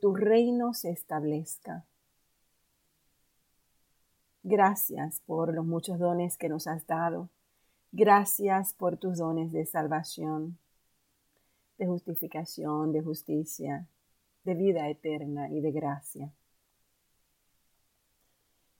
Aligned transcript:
tu 0.00 0.14
reino 0.14 0.74
se 0.74 0.90
establezca. 0.90 1.84
Gracias 4.42 5.20
por 5.26 5.52
los 5.52 5.66
muchos 5.66 5.98
dones 5.98 6.36
que 6.36 6.48
nos 6.48 6.66
has 6.66 6.86
dado. 6.86 7.28
Gracias 7.90 8.72
por 8.74 8.96
tus 8.96 9.18
dones 9.18 9.52
de 9.52 9.66
salvación, 9.66 10.58
de 11.78 11.86
justificación, 11.86 12.92
de 12.92 13.02
justicia, 13.02 13.88
de 14.44 14.54
vida 14.54 14.88
eterna 14.88 15.50
y 15.50 15.60
de 15.60 15.72
gracia. 15.72 16.32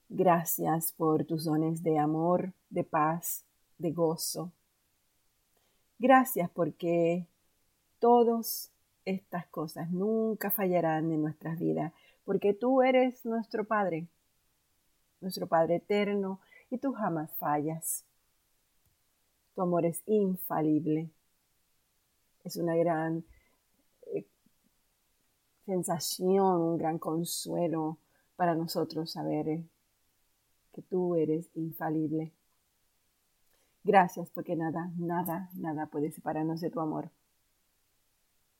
Gracias 0.09 0.93
por 0.93 1.25
tus 1.25 1.45
dones 1.45 1.83
de 1.83 1.99
amor, 1.99 2.53
de 2.71 2.85
paz, 2.85 3.45
de 3.79 3.91
gozo. 3.91 4.53
Gracias 5.99 6.49
porque 6.51 7.27
todas 7.99 8.71
estas 9.07 9.47
cosas 9.47 9.91
nunca 9.91 10.51
fallarán 10.51 11.11
en 11.13 11.23
nuestras 11.23 11.59
vidas, 11.59 11.93
porque 12.25 12.53
tú 12.53 12.83
eres 12.83 13.25
nuestro 13.25 13.65
Padre, 13.65 14.09
nuestro 15.21 15.47
Padre 15.47 15.77
eterno, 15.77 16.41
y 16.69 16.79
tú 16.79 16.93
jamás 16.93 17.35
fallas. 17.37 18.05
Tu 19.55 19.63
amor 19.63 19.87
es 19.87 20.03
infalible. 20.07 21.11
Es 22.45 22.57
una 22.57 22.77
gran 22.77 23.25
eh, 24.13 24.27
sensación, 25.65 26.61
un 26.61 26.79
gran 26.79 26.99
consuelo 26.99 27.99
para 28.35 28.55
nosotros 28.55 29.13
saber 29.13 29.49
eh, 29.49 29.65
que 30.73 30.83
tú 30.83 31.15
eres 31.15 31.49
infalible. 31.55 32.33
Gracias 33.85 34.29
porque 34.31 34.57
nada, 34.57 34.91
nada, 34.97 35.49
nada 35.55 35.87
puede 35.87 36.11
separarnos 36.11 36.61
de 36.61 36.71
tu 36.71 36.81
amor. 36.81 37.11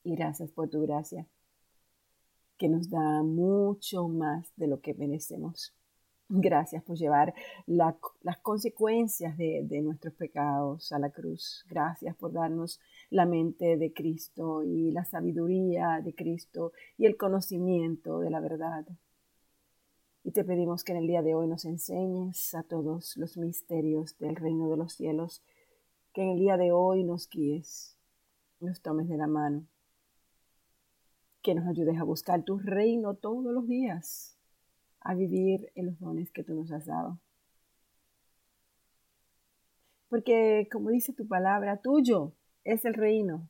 Y 0.07 0.15
gracias 0.15 0.53
por 0.53 0.71
tu 0.71 0.83
gracia, 0.83 1.27
que 2.59 2.69
nos 2.69 2.89
da 2.89 3.25
mucho 3.25 4.07
más 4.07 4.53
de 4.55 4.69
lo 4.69 4.81
que 4.81 4.95
merecemos. 4.95 5.75
Gracias 6.29 6.85
por 6.85 6.97
llevar 6.97 7.35
las 7.67 8.39
consecuencias 8.41 9.37
de, 9.37 9.63
de, 9.65 9.83
nuestros 9.83 10.15
pecados 10.15 10.93
a 10.93 11.01
la 11.01 11.11
cruz. 11.11 11.65
Gracias 11.69 12.15
por 12.15 12.33
darnos 12.33 12.79
la 13.11 13.27
mente 13.27 13.77
de 13.77 13.93
Cristo 13.93 14.63
y 14.63 14.93
la 14.93 15.05
sabiduría 15.05 16.01
de 16.05 16.15
Cristo 16.15 16.71
y 16.97 17.07
el 17.07 17.17
conocimiento 17.17 18.21
de 18.21 18.31
la 18.31 18.39
verdad. 18.39 18.87
Y 20.23 20.31
te 20.31 20.45
pedimos 20.45 20.85
que 20.85 20.93
en 20.93 20.99
el 20.99 21.09
día 21.09 21.23
de 21.23 21.35
hoy 21.35 21.49
nos 21.49 21.65
enseñes 21.65 22.55
a 22.55 22.63
todos 22.63 23.17
los 23.17 23.37
misterios 23.37 24.17
del 24.19 24.37
reino 24.37 24.71
de 24.71 24.77
los 24.77 24.93
cielos, 24.93 25.43
que 26.13 26.23
en 26.23 26.31
el 26.31 26.39
día 26.39 26.57
de 26.57 26.71
hoy 26.71 27.03
nos 27.03 27.29
guíes, 27.29 27.99
nos 28.61 28.81
tomes 28.81 29.09
de 29.09 29.17
la 29.17 29.27
mano, 29.27 29.67
que 31.47 31.55
nos 31.55 31.69
ayudes 31.69 31.97
a 32.01 32.03
buscar 32.03 32.43
tu 32.43 32.59
reino 32.59 33.15
todos 33.15 33.55
los 33.55 33.69
días, 33.69 34.37
a 34.99 35.15
vivir 35.15 35.71
en 35.77 35.87
los 35.87 36.01
dones 36.01 36.33
que 36.33 36.43
tú 36.43 36.57
nos 36.57 36.73
has 36.73 36.87
dado. 36.87 37.21
Porque, 40.09 40.69
como 40.73 40.91
dice 40.91 41.13
tu 41.13 41.29
palabra, 41.29 41.77
tuyo 41.77 42.33
es 42.65 42.85
el 42.85 42.95
reino, 42.95 43.49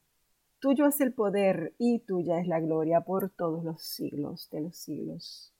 tuyo 0.58 0.86
es 0.86 1.00
el 1.00 1.14
poder 1.14 1.74
y 1.78 2.00
tuya 2.00 2.38
es 2.38 2.46
la 2.46 2.60
gloria 2.60 3.00
por 3.00 3.30
todos 3.30 3.64
los 3.64 3.82
siglos 3.82 4.50
de 4.50 4.60
los 4.60 4.76
siglos. 4.76 5.54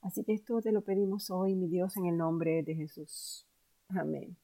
Así 0.00 0.24
que 0.24 0.32
esto 0.32 0.62
te 0.62 0.72
lo 0.72 0.80
pedimos 0.80 1.30
hoy, 1.30 1.54
mi 1.54 1.68
Dios, 1.68 1.98
en 1.98 2.06
el 2.06 2.16
nombre 2.16 2.62
de 2.62 2.76
Jesús. 2.76 3.46
Amén. 3.88 4.38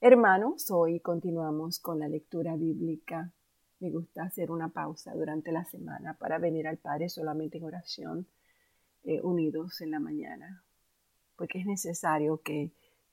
Hermanos, 0.00 0.70
hoy 0.70 0.98
continuamos 1.00 1.78
con 1.78 1.98
la 1.98 2.08
lectura 2.08 2.56
bíblica. 2.56 3.34
Me 3.80 3.90
gusta 3.90 4.24
hacer 4.24 4.50
una 4.50 4.68
pausa 4.68 5.14
durante 5.14 5.52
la 5.52 5.64
semana 5.64 6.14
para 6.14 6.38
venir 6.38 6.66
al 6.66 6.78
Padre 6.78 7.08
solamente 7.08 7.58
en 7.58 7.64
oración, 7.64 8.26
eh, 9.04 9.20
unidos 9.22 9.80
en 9.80 9.90
la 9.90 10.00
mañana, 10.00 10.64
porque 11.36 11.60
es 11.60 11.66
necesario 11.66 12.40
que, 12.42 12.72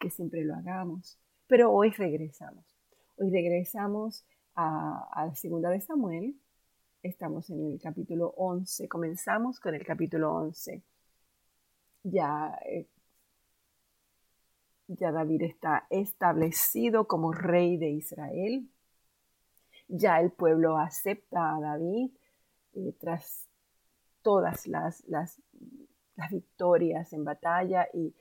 siempre 0.10 0.44
lo 0.44 0.54
hagamos. 0.54 1.18
Pero 1.48 1.72
hoy 1.72 1.90
regresamos. 1.92 2.66
Hoy 3.16 3.32
regresamos 3.32 4.26
a, 4.54 5.08
a 5.14 5.28
la 5.28 5.36
segunda 5.36 5.70
de 5.70 5.80
Samuel. 5.80 6.36
Estamos 7.04 7.50
en 7.50 7.72
el 7.72 7.80
capítulo 7.80 8.34
11. 8.36 8.90
Comenzamos 8.90 9.62
con 9.62 9.76
el 9.76 9.86
capítulo 9.86 10.34
11 10.34 10.84
ya, 12.04 12.58
eh, 12.66 12.88
ya 14.88 15.12
David 15.12 15.44
está 15.44 15.88
establecido 15.90 17.08
como 17.08 17.32
rey 17.32 17.78
de 17.78 17.92
Israel. 17.92 18.70
Ya 19.88 20.20
el 20.20 20.32
pueblo 20.32 20.78
acepta 20.78 21.56
a 21.56 21.60
David 21.60 22.12
eh, 22.74 22.94
tras 23.00 23.50
todas 24.22 24.68
las, 24.68 25.04
las, 25.08 25.42
victorias 26.32 27.12
en 27.14 27.24
batalla 27.24 27.88
y, 27.94 28.14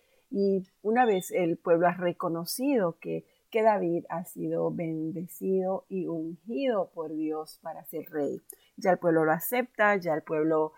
una 0.80 1.04
vez 1.04 1.30
el 1.30 1.58
pueblo 1.58 1.88
ha 1.88 1.92
reconocido 1.92 2.98
que, 2.98 3.26
que 3.50 3.62
David 3.62 4.06
ha 4.08 4.24
sido 4.24 4.70
bendecido 4.70 5.84
y 5.90 6.06
ungido 6.06 6.90
por 6.94 7.14
Dios 7.14 7.58
para 7.62 7.84
ser 7.84 8.08
rey. 8.10 8.40
Ya 8.78 8.92
el 8.92 8.98
pueblo 8.98 9.26
lo 9.26 9.32
acepta, 9.32 9.94
ya 9.96 10.14
el 10.14 10.22
pueblo 10.22 10.72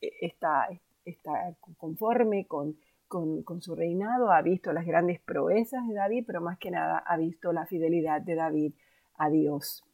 está, 0.00 0.68
está 1.04 1.54
conforme 1.76 2.46
con, 2.46 2.78
con, 3.08 3.62
su 3.62 3.74
reinado, 3.74 4.30
ha 4.30 4.42
visto 4.42 4.72
las 4.72 4.86
grandes 4.86 5.20
proezas 5.20 5.86
de 5.88 5.94
David, 5.94 6.24
pero 6.26 6.40
más 6.40 6.58
que 6.58 6.70
nada 6.70 6.98
ha 6.98 7.16
visto 7.16 7.52
la 7.52 7.66
fidelidad 7.66 8.20
de 8.20 8.34
David 8.34 8.74
a 9.18 9.28
Dios, 9.30 9.84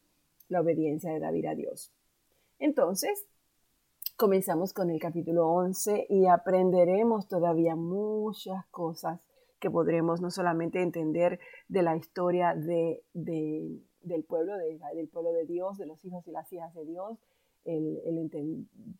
la 0.48 0.60
obediencia 0.60 1.12
de 1.12 1.18
David 1.18 1.46
a 1.46 1.54
Dios. 1.54 1.92
Entonces, 2.58 3.26
comenzamos 4.16 4.72
con 4.72 4.90
el 4.90 5.00
capítulo 5.00 5.48
11 5.48 6.06
y 6.08 6.26
aprenderemos 6.26 7.26
todavía 7.26 7.74
muchas 7.74 8.64
cosas 8.66 9.20
que 9.58 9.70
podremos 9.70 10.20
no 10.20 10.30
solamente 10.30 10.82
entender 10.82 11.40
de 11.68 11.82
la 11.82 11.96
historia 11.96 12.54
de, 12.54 13.02
del, 13.14 14.24
pueblo, 14.24 14.52
del 14.58 15.08
pueblo 15.08 15.32
de 15.32 15.46
Dios, 15.46 15.78
de 15.78 15.86
los 15.86 16.04
hijos 16.04 16.26
y 16.28 16.30
las 16.30 16.52
hijas 16.52 16.74
de 16.74 16.84
Dios, 16.84 17.18
el, 17.64 18.30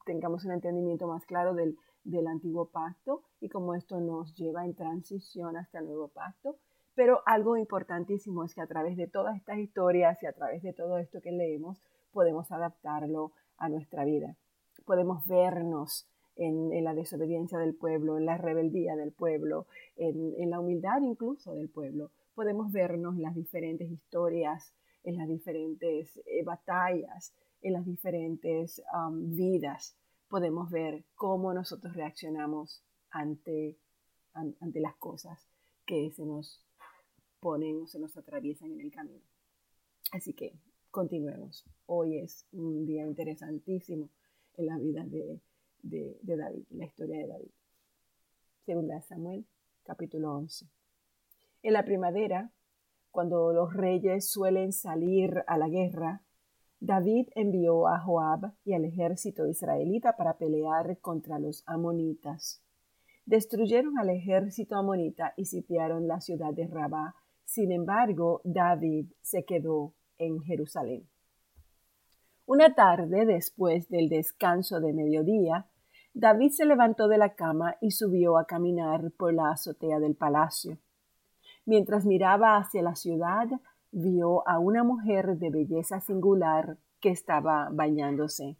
tengamos 0.07 0.45
un 0.47 0.53
entendimiento 0.53 1.07
más 1.07 1.27
claro 1.27 1.55
del, 1.55 1.77
del 2.03 2.27
antiguo 2.27 2.71
pacto 2.71 3.23
y 3.41 3.49
cómo 3.49 3.75
esto 3.75 4.01
nos 4.01 4.35
lleva 4.35 4.65
en 4.65 4.75
transición 4.75 5.57
hasta 5.57 5.81
el 5.81 5.87
nuevo 5.87 6.09
pacto. 6.09 6.57
Pero 6.95 7.23
algo 7.27 7.57
importantísimo 7.57 8.45
es 8.45 8.55
que 8.55 8.61
a 8.61 8.67
través 8.67 8.97
de 8.97 9.09
todas 9.09 9.37
estas 9.37 9.59
historias 9.59 10.23
y 10.23 10.27
a 10.27 10.33
través 10.33 10.63
de 10.63 10.73
todo 10.73 10.99
esto 10.99 11.21
que 11.21 11.33
leemos, 11.33 11.83
podemos 12.13 12.51
adaptarlo 12.53 13.33
a 13.57 13.69
nuestra 13.69 14.05
vida. 14.05 14.37
Podemos 14.85 15.27
vernos 15.27 16.07
en, 16.37 16.85
la 16.85 16.95
desobediencia 16.95 17.59
del 17.59 17.75
pueblo, 17.75 18.19
en 18.19 18.27
la 18.27 18.39
rebeldía 18.39 18.97
del 18.97 19.13
pueblo, 19.13 19.67
en, 19.97 20.51
la 20.51 20.61
humildad 20.61 21.01
incluso 21.03 21.55
del 21.55 21.69
pueblo. 21.69 22.11
Podemos 22.35 22.73
vernos 22.73 23.17
en 23.17 23.23
las 23.23 23.35
diferentes 23.35 23.91
historias, 23.91 24.75
en 25.03 25.17
las 25.17 25.29
diferentes 25.29 26.21
eh, 26.27 26.43
batallas, 26.45 27.35
en 27.63 27.73
las 27.73 27.85
diferentes 27.85 28.83
um, 28.95 29.35
vidas 29.35 29.97
podemos 30.35 30.69
ver 30.69 31.05
cómo 31.15 31.55
nosotros 31.55 31.95
reaccionamos 31.95 32.83
ante, 33.11 33.79
ante 34.33 34.81
las 34.81 34.97
cosas 34.97 35.47
que 35.87 36.11
se 36.11 36.27
nos 36.27 36.64
ponen 37.45 37.83
o 37.83 37.87
se 37.87 37.99
nos 37.99 38.17
atraviesan 38.17 38.73
en 38.73 38.81
el 38.81 38.91
camino. 38.91 39.21
Así 40.13 40.33
que 40.33 40.55
continuemos. 40.91 41.67
Hoy 41.85 42.17
es 42.17 42.47
un 42.53 42.87
día 42.87 43.05
interesantísimo 43.05 44.09
en 44.57 44.67
la 44.67 44.79
vida 44.79 45.05
de, 45.05 45.43
de, 45.83 46.17
de 46.23 46.37
David, 46.39 46.65
la 46.71 46.87
historia 46.87 47.19
de 47.19 47.27
David. 47.27 47.51
Segunda 48.65 49.03
Samuel, 49.03 49.45
capítulo 49.83 50.33
11. 50.37 50.67
En 51.63 51.75
la 51.75 51.85
primavera, 51.85 52.51
cuando 53.11 53.53
los 53.53 53.75
reyes 53.75 54.27
suelen 54.27 54.73
salir 54.73 55.45
a 55.47 55.59
la 55.59 55.69
guerra, 55.69 56.23
David 56.81 57.29
envió 57.35 57.89
a 57.89 58.01
Joab 58.01 58.55
y 58.65 58.73
al 58.73 58.87
ejército 58.87 59.47
israelita 59.47 60.17
para 60.17 60.39
pelear 60.39 60.99
contra 61.01 61.39
los 61.39 61.63
amonitas. 61.67 62.63
Destruyeron 63.27 63.99
al 63.99 64.09
ejército 64.09 64.77
amonita 64.77 65.35
y 65.37 65.45
sitiaron 65.45 66.09
la 66.09 66.23
ciudad 66.23 66.55
de 66.55 66.67
Rabá. 66.67 67.15
Sin 67.45 67.73
embargo, 67.73 68.41
David 68.45 69.07
se 69.21 69.45
quedó 69.45 69.95
en 70.19 70.41
Jerusalén. 70.41 71.09
Una 72.47 72.75
tarde, 72.75 73.25
después 73.25 73.89
del 73.89 74.09
descanso 74.09 74.81
de 74.81 74.93
mediodía, 74.93 75.67
David 76.13 76.51
se 76.51 76.65
levantó 76.67 77.09
de 77.09 77.19
la 77.19 77.35
cama 77.35 77.77
y 77.81 77.91
subió 77.91 78.39
a 78.39 78.47
caminar 78.47 79.11
por 79.17 79.35
la 79.35 79.51
azotea 79.51 79.99
del 79.99 80.15
palacio. 80.15 80.79
Mientras 81.67 82.05
miraba 82.05 82.57
hacia 82.57 82.83
la 82.83 82.95
ciudad, 82.95 83.49
vio 83.91 84.47
a 84.47 84.59
una 84.59 84.85
mujer 84.85 85.39
de 85.39 85.51
belleza 85.51 86.01
singular 86.01 86.77
que 87.01 87.11
estaba 87.11 87.69
bañándose. 87.73 88.57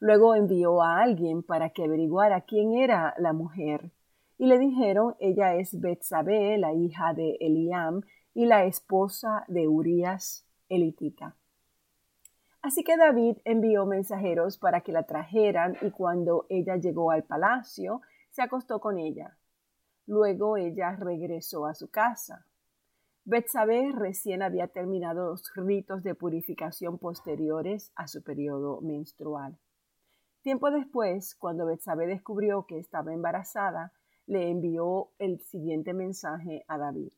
Luego 0.00 0.34
envió 0.34 0.82
a 0.82 1.00
alguien 1.00 1.42
para 1.42 1.70
que 1.70 1.84
averiguara 1.84 2.40
quién 2.42 2.74
era 2.74 3.14
la 3.18 3.32
mujer, 3.32 3.90
y 4.38 4.46
le 4.46 4.58
dijeron 4.58 5.16
ella 5.18 5.56
es 5.56 5.78
Betsabé, 5.78 6.56
la 6.58 6.72
hija 6.72 7.12
de 7.12 7.36
Eliam 7.40 8.02
y 8.34 8.46
la 8.46 8.64
esposa 8.64 9.44
de 9.48 9.66
Urías 9.66 10.46
elitita. 10.68 11.34
Así 12.62 12.84
que 12.84 12.96
David 12.96 13.38
envió 13.44 13.84
mensajeros 13.84 14.58
para 14.58 14.80
que 14.80 14.92
la 14.92 15.04
trajeran 15.04 15.76
y 15.82 15.90
cuando 15.90 16.46
ella 16.48 16.76
llegó 16.76 17.10
al 17.10 17.24
palacio, 17.24 18.00
se 18.30 18.42
acostó 18.42 18.80
con 18.80 18.98
ella. 18.98 19.36
Luego 20.06 20.56
ella 20.56 20.96
regresó 20.96 21.66
a 21.66 21.74
su 21.74 21.90
casa. 21.90 22.46
Betsabé 23.24 23.92
recién 23.92 24.42
había 24.42 24.68
terminado 24.68 25.30
los 25.30 25.52
ritos 25.54 26.02
de 26.02 26.14
purificación 26.14 26.98
posteriores 26.98 27.92
a 27.94 28.08
su 28.08 28.22
periodo 28.22 28.80
menstrual. 28.80 29.58
Tiempo 30.42 30.70
después, 30.70 31.34
cuando 31.34 31.66
Betsabé 31.66 32.06
descubrió 32.06 32.64
que 32.66 32.78
estaba 32.78 33.12
embarazada, 33.12 33.92
le 34.28 34.50
envió 34.50 35.08
el 35.18 35.40
siguiente 35.40 35.94
mensaje 35.94 36.62
a 36.68 36.76
David. 36.76 37.12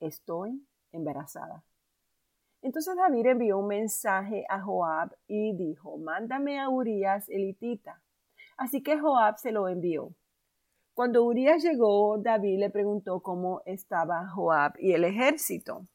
Estoy 0.00 0.66
embarazada. 0.90 1.62
Entonces 2.60 2.96
David 2.96 3.26
envió 3.26 3.58
un 3.58 3.68
mensaje 3.68 4.44
a 4.48 4.60
Joab 4.60 5.16
y 5.28 5.54
dijo, 5.54 5.96
mándame 5.96 6.58
a 6.58 6.68
Urias 6.68 7.28
elitita. 7.28 8.00
Así 8.56 8.82
que 8.82 8.98
Joab 8.98 9.38
se 9.38 9.52
lo 9.52 9.68
envió. 9.68 10.12
Cuando 10.92 11.24
Urias 11.24 11.62
llegó, 11.62 12.18
David 12.18 12.58
le 12.58 12.70
preguntó 12.70 13.20
cómo 13.20 13.62
estaba 13.64 14.28
Joab 14.28 14.74
y 14.78 14.92
el 14.92 15.04
ejército. 15.04 15.86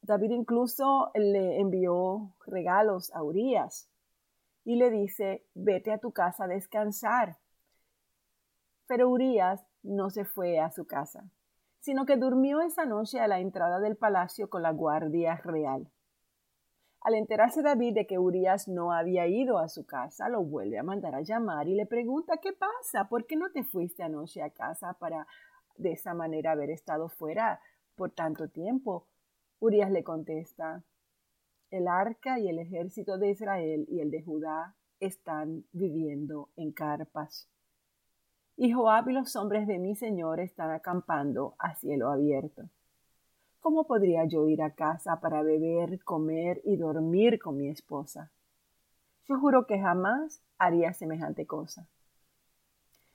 David 0.00 0.30
incluso 0.30 1.10
le 1.14 1.60
envió 1.60 2.32
regalos 2.46 3.12
a 3.12 3.22
Urias 3.22 3.90
y 4.66 4.76
le 4.76 4.90
dice, 4.90 5.46
vete 5.54 5.90
a 5.90 5.98
tu 5.98 6.12
casa 6.12 6.44
a 6.44 6.48
descansar. 6.48 7.38
Pero 8.86 9.08
Urias 9.08 9.64
no 9.82 10.10
se 10.10 10.26
fue 10.26 10.60
a 10.60 10.70
su 10.70 10.86
casa 10.86 11.24
sino 11.86 12.04
que 12.04 12.16
durmió 12.16 12.62
esa 12.62 12.84
noche 12.84 13.20
a 13.20 13.28
la 13.28 13.38
entrada 13.38 13.78
del 13.78 13.96
palacio 13.96 14.50
con 14.50 14.60
la 14.60 14.72
guardia 14.72 15.36
real. 15.44 15.88
Al 17.00 17.14
enterarse 17.14 17.62
David 17.62 17.94
de 17.94 18.08
que 18.08 18.18
Urias 18.18 18.66
no 18.66 18.92
había 18.92 19.28
ido 19.28 19.58
a 19.58 19.68
su 19.68 19.86
casa, 19.86 20.28
lo 20.28 20.42
vuelve 20.42 20.80
a 20.80 20.82
mandar 20.82 21.14
a 21.14 21.20
llamar 21.20 21.68
y 21.68 21.76
le 21.76 21.86
pregunta 21.86 22.38
¿qué 22.38 22.52
pasa? 22.52 23.08
¿Por 23.08 23.24
qué 23.28 23.36
no 23.36 23.52
te 23.52 23.62
fuiste 23.62 24.02
anoche 24.02 24.42
a 24.42 24.50
casa 24.50 24.94
para 24.94 25.28
de 25.76 25.92
esa 25.92 26.12
manera 26.12 26.50
haber 26.50 26.70
estado 26.70 27.08
fuera 27.08 27.60
por 27.94 28.10
tanto 28.10 28.48
tiempo? 28.48 29.06
Urias 29.60 29.92
le 29.92 30.02
contesta 30.02 30.82
El 31.70 31.88
arca 31.88 32.38
y 32.38 32.48
el 32.48 32.58
ejército 32.58 33.18
de 33.18 33.30
Israel 33.30 33.86
y 33.88 34.00
el 34.00 34.10
de 34.10 34.22
Judá 34.22 34.74
están 35.00 35.64
viviendo 35.72 36.50
en 36.56 36.72
carpas 36.72 37.48
y 38.56 38.72
Joab 38.72 39.08
y 39.10 39.12
los 39.12 39.36
hombres 39.36 39.66
de 39.66 39.78
mi 39.78 39.94
señor 39.94 40.40
están 40.40 40.70
acampando 40.70 41.54
a 41.58 41.74
cielo 41.74 42.10
abierto. 42.10 42.70
¿Cómo 43.60 43.86
podría 43.86 44.24
yo 44.24 44.48
ir 44.48 44.62
a 44.62 44.70
casa 44.70 45.20
para 45.20 45.42
beber, 45.42 46.02
comer 46.04 46.62
y 46.64 46.76
dormir 46.76 47.38
con 47.38 47.56
mi 47.56 47.68
esposa? 47.68 48.30
Yo 49.28 49.38
juro 49.38 49.66
que 49.66 49.78
jamás 49.78 50.40
haría 50.56 50.94
semejante 50.94 51.46
cosa. 51.46 51.86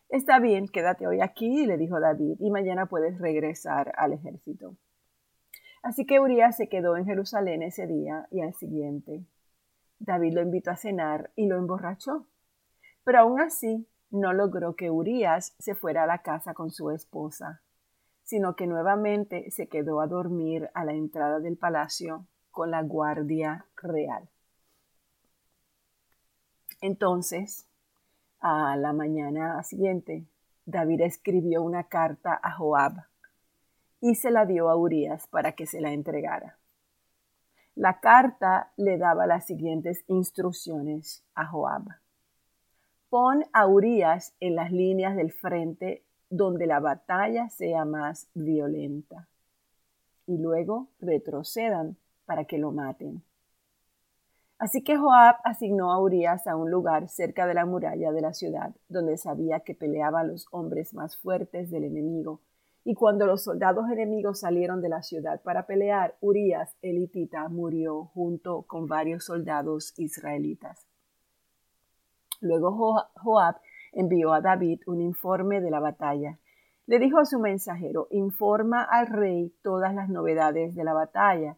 Está 0.10 0.40
bien, 0.40 0.68
quédate 0.68 1.08
hoy 1.08 1.22
aquí, 1.22 1.66
le 1.66 1.78
dijo 1.78 2.00
David, 2.00 2.36
y 2.40 2.52
mañana 2.52 2.86
puedes 2.86 3.18
regresar 3.18 3.94
al 3.98 4.14
ejército. 4.14 4.76
Así 5.84 6.06
que 6.06 6.20
Urias 6.20 6.58
se 6.58 6.70
quedó 6.70 6.96
en 6.96 7.06
Jerusalén 7.06 7.64
ese 7.64 7.88
día 7.88 8.28
y 8.30 8.42
al 8.42 8.54
siguiente. 8.54 9.26
David 10.00 10.34
lo 10.34 10.42
invitó 10.42 10.72
a 10.72 10.76
cenar 10.76 11.32
y 11.36 11.48
lo 11.48 11.58
emborrachó. 11.58 12.28
Pero 13.04 13.20
aún 13.20 13.42
así 13.42 13.88
no 14.12 14.34
logró 14.34 14.76
que 14.76 14.92
Urias 14.92 15.56
se 15.58 15.74
fuera 15.74 16.04
a 16.04 16.08
la 16.08 16.22
casa 16.22 16.54
con 16.54 16.70
su 16.70 16.92
esposa, 16.92 17.62
sino 18.24 18.56
que 18.56 18.68
nuevamente 18.68 19.50
se 19.52 19.68
quedó 19.68 20.02
a 20.02 20.08
dormir 20.08 20.70
a 20.74 20.86
la 20.86 20.94
entrada 20.94 21.40
del 21.40 21.58
palacio 21.58 22.28
con 22.52 22.70
la 22.70 22.84
guardia 22.84 23.66
real. 23.76 24.30
Entonces, 26.82 27.68
a 28.40 28.76
la 28.76 28.94
mañana 28.94 29.62
siguiente, 29.64 30.26
David 30.66 31.02
escribió 31.02 31.64
una 31.64 31.86
carta 31.86 32.40
a 32.42 32.52
Joab 32.52 33.11
y 34.02 34.16
se 34.16 34.32
la 34.32 34.46
dio 34.46 34.70
a 34.70 34.76
Urias 34.76 35.28
para 35.28 35.54
que 35.54 35.66
se 35.66 35.80
la 35.80 35.94
entregara. 35.94 36.58
La 37.76 38.02
carta 38.02 38.74
le 38.76 38.98
daba 38.98 39.28
las 39.28 39.46
siguientes 39.46 40.04
instrucciones 40.08 41.24
a 41.36 41.46
Joab. 41.46 41.84
Pon 43.10 43.46
a 43.54 43.68
Urias 43.68 44.34
en 44.40 44.56
las 44.56 44.72
líneas 44.72 45.16
del 45.16 45.32
frente 45.32 46.04
donde 46.30 46.66
la 46.66 46.80
batalla 46.80 47.50
sea 47.50 47.86
más 47.86 48.30
violenta. 48.34 49.28
Y 50.26 50.38
luego 50.38 50.88
retrocedan 51.00 51.98
para 52.26 52.46
que 52.46 52.58
lo 52.58 52.72
maten. 52.72 53.24
Así 54.58 54.84
que 54.84 54.96
Joab 54.96 55.38
asignó 55.44 55.92
a 55.92 56.00
Urias 56.00 56.48
a 56.48 56.56
un 56.56 56.70
lugar 56.70 57.10
cerca 57.10 57.48
de 57.48 57.54
la 57.54 57.66
muralla 57.66 58.12
de 58.12 58.22
la 58.22 58.34
ciudad, 58.34 58.76
donde 58.90 59.18
sabía 59.18 59.62
que 59.62 59.74
peleaban 59.74 60.28
los 60.28 60.48
hombres 60.52 60.94
más 60.94 61.18
fuertes 61.18 61.72
del 61.72 61.84
enemigo. 61.84 62.42
Y 62.84 62.96
cuando 62.96 63.28
los 63.28 63.44
soldados 63.44 63.90
enemigos 63.92 64.40
salieron 64.40 64.82
de 64.82 64.90
la 64.90 65.04
ciudad 65.04 65.42
para 65.44 65.68
pelear, 65.68 66.16
Urias, 66.20 66.76
elitita, 66.82 67.48
murió 67.48 68.06
junto 68.06 68.64
con 68.64 68.88
varios 68.88 69.26
soldados 69.26 69.94
israelitas. 69.98 70.88
Luego 72.40 73.04
Joab 73.16 73.58
envió 73.92 74.34
a 74.34 74.42
David 74.42 74.82
un 74.88 75.00
informe 75.02 75.62
de 75.62 75.70
la 75.70 75.80
batalla. 75.80 76.40
Le 76.88 76.98
dijo 76.98 77.20
a 77.20 77.26
su 77.26 77.40
mensajero, 77.40 78.08
informa 78.10 78.82
al 78.82 79.08
rey 79.08 79.54
todas 79.62 79.94
las 79.94 80.10
novedades 80.10 80.74
de 80.74 80.84
la 80.84 80.94
batalla, 80.94 81.58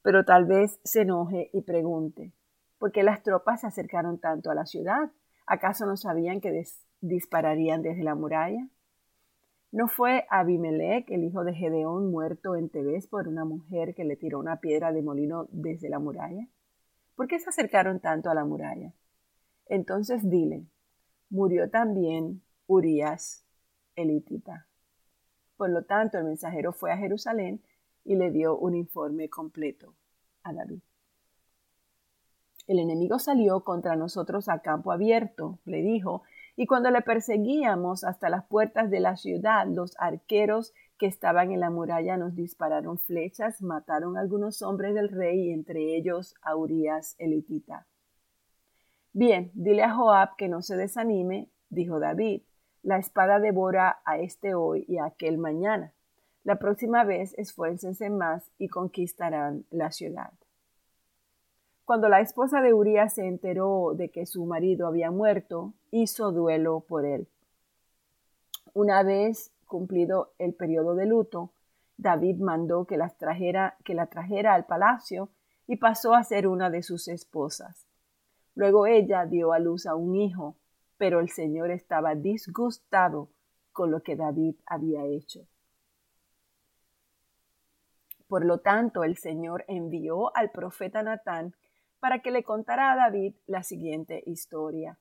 pero 0.00 0.24
tal 0.24 0.46
vez 0.46 0.80
se 0.82 1.02
enoje 1.02 1.50
y 1.52 1.62
pregunte, 1.62 2.32
¿por 2.78 2.90
qué 2.90 3.02
las 3.02 3.22
tropas 3.22 3.60
se 3.60 3.66
acercaron 3.66 4.18
tanto 4.18 4.50
a 4.50 4.54
la 4.54 4.64
ciudad? 4.64 5.12
¿Acaso 5.46 5.84
no 5.84 5.96
sabían 5.96 6.40
que 6.40 6.64
dispararían 7.00 7.82
desde 7.82 8.02
la 8.02 8.14
muralla? 8.14 8.66
¿No 9.72 9.88
fue 9.88 10.26
Abimelech, 10.28 11.10
el 11.10 11.24
hijo 11.24 11.44
de 11.44 11.54
Gedeón, 11.54 12.10
muerto 12.10 12.56
en 12.56 12.68
Tebes 12.68 13.06
por 13.06 13.26
una 13.26 13.46
mujer 13.46 13.94
que 13.94 14.04
le 14.04 14.16
tiró 14.16 14.38
una 14.38 14.60
piedra 14.60 14.92
de 14.92 15.00
molino 15.00 15.46
desde 15.50 15.88
la 15.88 15.98
muralla? 15.98 16.46
¿Por 17.16 17.26
qué 17.26 17.38
se 17.38 17.48
acercaron 17.48 17.98
tanto 17.98 18.28
a 18.28 18.34
la 18.34 18.44
muralla? 18.44 18.92
Entonces 19.66 20.28
dile, 20.28 20.66
murió 21.30 21.70
también 21.70 22.42
Urias 22.66 23.46
elitita. 23.96 24.66
Por 25.56 25.70
lo 25.70 25.84
tanto, 25.84 26.18
el 26.18 26.24
mensajero 26.24 26.74
fue 26.74 26.92
a 26.92 26.98
Jerusalén 26.98 27.62
y 28.04 28.16
le 28.16 28.30
dio 28.30 28.58
un 28.58 28.74
informe 28.74 29.30
completo 29.30 29.94
a 30.42 30.52
David. 30.52 30.82
El 32.66 32.78
enemigo 32.78 33.18
salió 33.18 33.64
contra 33.64 33.96
nosotros 33.96 34.50
a 34.50 34.60
campo 34.60 34.92
abierto, 34.92 35.60
le 35.64 35.80
dijo, 35.82 36.24
y 36.62 36.66
cuando 36.66 36.92
le 36.92 37.02
perseguíamos 37.02 38.04
hasta 38.04 38.28
las 38.28 38.44
puertas 38.44 38.88
de 38.88 39.00
la 39.00 39.16
ciudad, 39.16 39.66
los 39.66 39.96
arqueros 39.98 40.72
que 40.96 41.06
estaban 41.06 41.50
en 41.50 41.58
la 41.58 41.70
muralla 41.70 42.16
nos 42.16 42.36
dispararon 42.36 43.00
flechas, 43.00 43.60
mataron 43.62 44.16
a 44.16 44.20
algunos 44.20 44.62
hombres 44.62 44.94
del 44.94 45.08
rey 45.08 45.48
y 45.48 45.50
entre 45.50 45.96
ellos 45.96 46.36
a 46.40 46.54
Urias 46.54 47.16
elitita. 47.18 47.88
Bien, 49.12 49.50
dile 49.54 49.82
a 49.82 49.92
Joab 49.92 50.36
que 50.36 50.46
no 50.46 50.62
se 50.62 50.76
desanime, 50.76 51.48
dijo 51.68 51.98
David. 51.98 52.42
La 52.84 52.98
espada 52.98 53.40
devora 53.40 53.98
a 54.04 54.18
este 54.18 54.54
hoy 54.54 54.84
y 54.86 54.98
a 54.98 55.06
aquel 55.06 55.38
mañana. 55.38 55.92
La 56.44 56.60
próxima 56.60 57.02
vez 57.02 57.36
esfuércense 57.38 58.08
más 58.08 58.52
y 58.56 58.68
conquistarán 58.68 59.64
la 59.72 59.90
ciudad. 59.90 60.30
Cuando 61.84 62.08
la 62.08 62.20
esposa 62.20 62.60
de 62.60 62.72
Urías 62.72 63.14
se 63.14 63.26
enteró 63.26 63.94
de 63.96 64.10
que 64.10 64.26
su 64.26 64.44
marido 64.44 64.86
había 64.86 65.10
muerto, 65.10 65.74
hizo 65.92 66.32
duelo 66.32 66.80
por 66.80 67.04
él. 67.04 67.28
Una 68.72 69.04
vez 69.04 69.52
cumplido 69.66 70.32
el 70.38 70.54
periodo 70.54 70.96
de 70.96 71.06
luto, 71.06 71.52
David 71.96 72.38
mandó 72.38 72.86
que, 72.86 72.98
trajera, 73.18 73.76
que 73.84 73.94
la 73.94 74.06
trajera 74.06 74.54
al 74.54 74.66
palacio 74.66 75.28
y 75.68 75.76
pasó 75.76 76.14
a 76.14 76.24
ser 76.24 76.48
una 76.48 76.70
de 76.70 76.82
sus 76.82 77.06
esposas. 77.06 77.86
Luego 78.54 78.86
ella 78.86 79.26
dio 79.26 79.52
a 79.52 79.58
luz 79.58 79.86
a 79.86 79.94
un 79.94 80.16
hijo, 80.16 80.56
pero 80.96 81.20
el 81.20 81.28
Señor 81.28 81.70
estaba 81.70 82.14
disgustado 82.14 83.28
con 83.72 83.90
lo 83.90 84.02
que 84.02 84.16
David 84.16 84.56
había 84.66 85.04
hecho. 85.04 85.46
Por 88.28 88.44
lo 88.46 88.58
tanto, 88.58 89.04
el 89.04 89.18
Señor 89.18 89.64
envió 89.68 90.34
al 90.34 90.50
profeta 90.50 91.02
Natán 91.02 91.54
para 92.00 92.20
que 92.20 92.30
le 92.30 92.44
contara 92.44 92.92
a 92.92 92.96
David 92.96 93.34
la 93.46 93.62
siguiente 93.62 94.22
historia. 94.26 94.98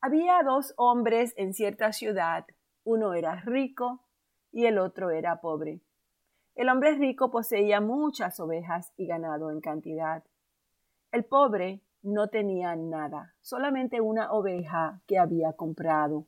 Había 0.00 0.44
dos 0.44 0.74
hombres 0.76 1.34
en 1.36 1.54
cierta 1.54 1.92
ciudad, 1.92 2.46
uno 2.84 3.14
era 3.14 3.40
rico 3.40 4.04
y 4.52 4.66
el 4.66 4.78
otro 4.78 5.10
era 5.10 5.40
pobre. 5.40 5.80
El 6.54 6.68
hombre 6.68 6.94
rico 6.94 7.32
poseía 7.32 7.80
muchas 7.80 8.38
ovejas 8.38 8.92
y 8.96 9.08
ganado 9.08 9.50
en 9.50 9.60
cantidad. 9.60 10.22
El 11.10 11.24
pobre 11.24 11.82
no 12.02 12.28
tenía 12.28 12.76
nada, 12.76 13.34
solamente 13.40 14.00
una 14.00 14.30
oveja 14.30 15.00
que 15.08 15.18
había 15.18 15.54
comprado. 15.54 16.26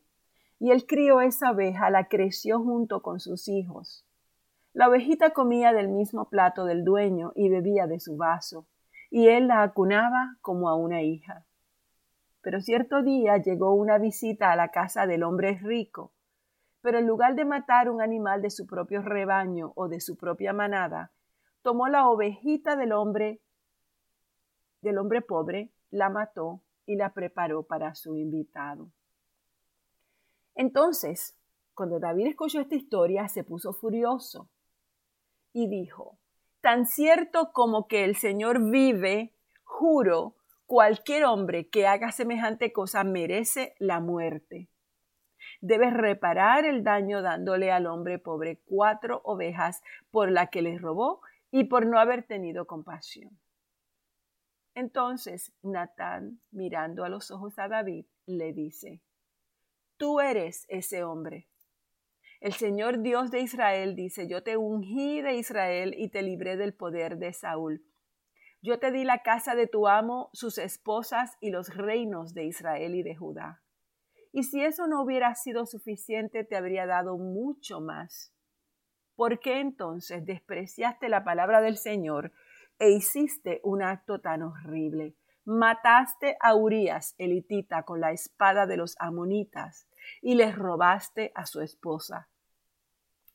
Y 0.59 0.73
él 0.73 0.85
crió 0.85 1.21
esa 1.21 1.53
oveja, 1.53 1.91
la 1.91 2.09
creció 2.09 2.59
junto 2.59 3.03
con 3.03 3.21
sus 3.21 3.47
hijos. 3.47 4.05
La 4.73 4.89
ovejita 4.89 5.31
comía 5.31 5.73
del 5.73 5.89
mismo 5.89 6.29
plato 6.29 6.65
del 6.65 6.83
dueño 6.83 7.31
y 7.37 7.49
bebía 7.49 7.87
de 7.87 8.01
su 8.01 8.17
vaso, 8.17 8.67
y 9.11 9.29
él 9.29 9.47
la 9.47 9.63
acunaba 9.63 10.37
como 10.41 10.69
a 10.69 10.75
una 10.75 11.03
hija. 11.03 11.45
Pero 12.43 12.61
cierto 12.61 13.03
día 13.03 13.37
llegó 13.37 13.75
una 13.75 13.99
visita 13.99 14.53
a 14.53 14.57
la 14.57 14.69
casa 14.69 15.07
del 15.07 15.23
hombre 15.23 15.59
rico, 15.63 16.13
pero 16.81 16.99
en 16.99 17.07
lugar 17.07 17.35
de 17.35 17.45
matar 17.45 17.91
un 17.91 18.01
animal 18.01 18.41
de 18.41 18.51
su 18.51 18.67
propio 18.67 19.03
rebaño 19.03 19.73
o 19.75 19.89
de 19.89 20.01
su 20.01 20.17
propia 20.17 20.53
manada, 20.53 21.11
tomó 21.63 21.89
la 21.89 22.09
ovejita 22.09 22.77
del 22.77 22.93
hombre 22.93 23.41
del 24.83 24.99
hombre 24.99 25.21
pobre, 25.21 25.71
la 25.91 26.09
mató 26.09 26.63
y 26.87 26.97
la 26.97 27.13
preparó 27.13 27.63
para 27.63 27.95
su 27.95 28.17
invitado. 28.17 28.91
Entonces, 30.55 31.37
cuando 31.75 31.99
David 31.99 32.29
escuchó 32.29 32.61
esta 32.61 32.75
historia, 32.75 33.29
se 33.29 33.45
puso 33.45 33.73
furioso 33.73 34.49
y 35.53 35.69
dijo, 35.69 36.19
tan 36.61 36.87
cierto 36.87 37.53
como 37.53 37.89
que 37.89 38.05
el 38.05 38.17
Señor 38.17 38.71
vive, 38.71 39.33
juro, 39.65 40.35
cualquier 40.71 41.25
hombre 41.25 41.69
que 41.69 41.89
haga 41.89 42.13
semejante 42.13 42.73
cosa 42.73 43.03
merece 43.03 43.75
la 43.81 43.99
muerte. 43.99 44.69
Debes 45.61 45.93
reparar 45.93 46.65
el 46.65 46.85
daño 46.85 47.23
dándole 47.23 47.73
al 47.73 47.87
hombre 47.87 48.21
pobre 48.21 48.61
cuatro 48.67 49.21
ovejas 49.25 49.83
por 50.13 50.31
la 50.31 50.47
que 50.47 50.63
le 50.63 50.79
robó 50.79 51.23
y 51.51 51.65
por 51.65 51.87
no 51.87 51.99
haber 51.99 52.23
tenido 52.23 52.69
compasión. 52.69 53.37
Entonces 54.77 55.53
Natán, 55.61 56.41
mirando 56.53 57.03
a 57.03 57.09
los 57.09 57.33
ojos 57.33 57.59
a 57.59 57.67
David, 57.67 58.07
le 58.27 58.53
dice, 58.53 59.03
Tú 59.97 60.21
eres 60.21 60.67
ese 60.69 61.03
hombre. 61.03 61.49
El 62.41 62.53
Señor 62.53 63.03
Dios 63.03 63.33
de 63.33 63.41
Israel 63.41 63.97
dice, 63.97 64.29
Yo 64.29 64.45
te 64.45 64.57
ungí 64.57 65.21
de 65.21 65.35
Israel 65.35 65.97
y 65.99 66.11
te 66.11 66.23
libré 66.23 66.57
del 66.57 66.75
poder 66.75 67.17
de 67.17 67.33
Saúl. 67.33 67.85
Yo 68.63 68.79
te 68.79 68.91
di 68.91 69.05
la 69.05 69.23
casa 69.23 69.55
de 69.55 69.67
tu 69.67 69.89
amo, 69.89 70.29
sus 70.33 70.59
esposas 70.59 71.37
y 71.41 71.51
los 71.51 71.75
reinos 71.75 72.35
de 72.35 72.45
Israel 72.45 72.95
y 72.95 73.03
de 73.03 73.17
Judá. 73.17 73.63
Y 74.33 74.45
si 74.45 74.63
eso 74.63 74.87
no 74.87 75.03
hubiera 75.03 75.35
sido 75.35 75.65
suficiente, 75.67 76.45
te 76.45 76.57
habría 76.57 76.87
dado 76.87 77.17
mucho 77.17 77.81
más. 77.81 78.35
¿Por 79.17 79.41
qué 79.41 79.61
entonces 79.61 80.25
despreciaste 80.25 81.09
la 81.09 81.25
palabra 81.25 81.61
del 81.61 81.79
Señor 81.79 82.33
e 82.79 82.91
hiciste 82.91 83.61
un 83.65 83.83
acto 83.83 84.21
tan 84.21 84.43
horrible? 84.43 85.17
Mataste 85.45 86.37
a 86.41 86.55
Urías, 86.55 87.15
elitita, 87.19 87.83
con 87.85 88.01
la 88.01 88.13
espada 88.13 88.67
de 88.67 88.77
los 88.77 88.95
amonitas 88.99 89.89
y 90.21 90.35
les 90.35 90.55
robaste 90.55 91.33
a 91.35 91.47
su 91.47 91.61
esposa. 91.61 92.29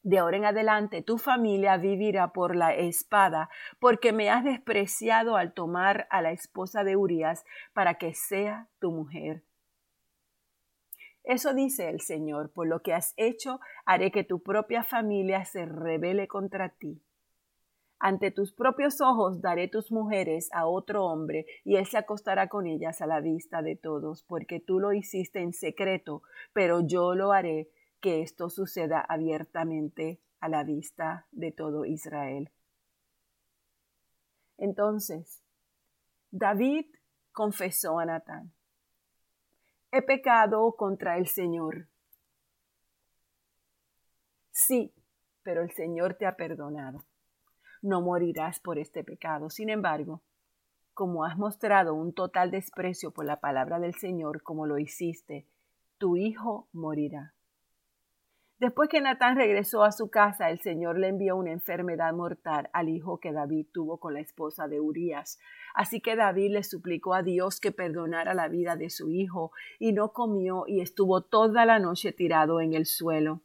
De 0.06 0.20
ahora 0.20 0.38
en 0.38 0.46
adelante 0.46 1.02
tu 1.02 1.18
familia 1.18 1.78
vivirá 1.78 2.32
por 2.32 2.56
la 2.56 2.76
espada, 2.76 3.50
porque 3.80 4.14
me 4.14 4.30
has 4.30 4.44
despreciado 4.44 5.36
al 5.36 5.56
tomar 5.56 6.08
a 6.12 6.22
la 6.22 6.32
esposa 6.32 6.84
de 6.84 6.96
Urías 6.96 7.44
para 7.74 7.96
que 7.96 8.14
sea 8.14 8.68
tu 8.78 8.92
mujer. 8.92 9.42
Eso 11.24 11.56
dice 11.56 11.90
el 11.90 12.02
Señor, 12.02 12.52
por 12.52 12.68
lo 12.68 12.84
que 12.84 12.94
has 12.94 13.16
hecho, 13.18 13.60
haré 13.84 14.12
que 14.12 14.24
tu 14.24 14.44
propia 14.44 14.84
familia 14.84 15.44
se 15.44 15.66
rebele 15.66 16.28
contra 16.28 16.70
ti. 16.70 17.02
Ante 17.98 18.30
tus 18.30 18.54
propios 18.54 19.02
ojos 19.02 19.42
daré 19.42 19.68
tus 19.68 19.92
mujeres 19.92 20.50
a 20.54 20.68
otro 20.68 21.06
hombre, 21.06 21.48
y 21.64 21.78
él 21.78 21.88
se 21.88 21.98
acostará 21.98 22.48
con 22.48 22.68
ellas 22.68 23.02
a 23.02 23.08
la 23.08 23.22
vista 23.22 23.64
de 23.64 23.76
todos, 23.76 24.22
porque 24.22 24.60
tú 24.60 24.80
lo 24.80 24.94
hiciste 24.94 25.40
en 25.40 25.52
secreto, 25.52 26.22
pero 26.54 26.82
yo 26.82 27.16
lo 27.16 27.32
haré 27.32 27.70
que 28.06 28.22
esto 28.22 28.52
suceda 28.52 29.00
abiertamente 29.02 30.22
a 30.40 30.48
la 30.48 30.64
vista 30.64 31.26
de 31.32 31.52
todo 31.52 31.86
Israel. 31.86 32.52
Entonces, 34.60 35.42
David 36.30 36.86
confesó 37.32 37.98
a 37.98 38.06
Natán, 38.06 38.54
he 39.90 40.04
pecado 40.04 40.76
contra 40.78 41.18
el 41.18 41.26
Señor. 41.26 41.88
Sí, 44.52 44.94
pero 45.42 45.64
el 45.64 45.72
Señor 45.72 46.14
te 46.14 46.28
ha 46.28 46.36
perdonado. 46.36 47.08
No 47.82 48.02
morirás 48.02 48.60
por 48.60 48.78
este 48.78 49.04
pecado. 49.04 49.50
Sin 49.50 49.72
embargo, 49.72 50.22
como 50.94 51.26
has 51.26 51.40
mostrado 51.40 51.96
un 51.96 52.14
total 52.14 52.52
desprecio 52.52 53.10
por 53.10 53.26
la 53.26 53.40
palabra 53.40 53.80
del 53.80 53.96
Señor 53.96 54.44
como 54.44 54.68
lo 54.68 54.78
hiciste, 54.78 55.48
tu 55.98 56.18
hijo 56.18 56.70
morirá. 56.72 57.35
Después 58.66 58.90
que 58.90 59.00
Natán 59.00 59.36
regresó 59.36 59.84
a 59.84 59.92
su 59.92 60.10
casa, 60.10 60.50
el 60.50 60.60
Señor 60.60 60.98
le 60.98 61.10
envió 61.10 61.36
una 61.36 61.52
enfermedad 61.52 62.12
mortal 62.14 62.68
al 62.74 62.90
hijo 62.90 63.20
que 63.20 63.32
David 63.32 63.68
tuvo 63.72 64.00
con 64.00 64.16
la 64.16 64.22
esposa 64.22 64.68
de 64.68 64.80
Urías. 64.80 65.38
Así 65.76 66.02
que 66.02 66.16
David 66.16 66.50
le 66.50 66.64
suplicó 66.64 67.14
a 67.14 67.22
Dios 67.22 67.60
que 67.60 67.72
perdonara 67.72 68.34
la 68.34 68.48
vida 68.48 68.76
de 68.76 68.90
su 68.90 69.12
hijo, 69.12 69.52
y 69.78 69.94
no 69.94 70.14
comió 70.14 70.64
y 70.66 70.82
estuvo 70.82 71.22
toda 71.22 71.64
la 71.68 71.78
noche 71.78 72.12
tirado 72.12 72.60
en 72.60 72.74
el 72.74 72.88
suelo. 72.88 73.42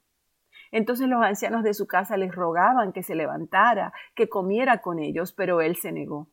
Entonces 0.72 1.06
los 1.06 1.22
ancianos 1.22 1.64
de 1.64 1.74
su 1.74 1.86
casa 1.86 2.16
les 2.16 2.34
rogaban 2.34 2.94
que 2.94 3.02
se 3.02 3.14
levantara, 3.14 3.92
que 4.14 4.30
comiera 4.30 4.80
con 4.80 4.98
ellos, 4.98 5.34
pero 5.34 5.60
él 5.60 5.76
se 5.76 5.92
negó. 5.92 6.28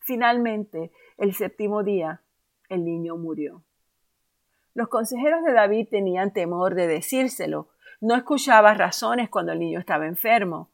Finalmente, 0.00 0.92
el 1.18 1.34
séptimo 1.34 1.82
día, 1.82 2.22
el 2.70 2.86
niño 2.86 3.18
murió. 3.18 3.64
Los 4.72 4.88
consejeros 4.88 5.44
de 5.44 5.52
David 5.52 5.88
tenían 5.90 6.32
temor 6.32 6.74
de 6.74 6.86
decírselo, 6.86 7.68
no 8.00 8.14
escuchaba 8.14 8.74
razones 8.74 9.28
cuando 9.28 9.52
el 9.52 9.58
niño 9.58 9.80
estaba 9.80 10.06
enfermo. 10.06 10.70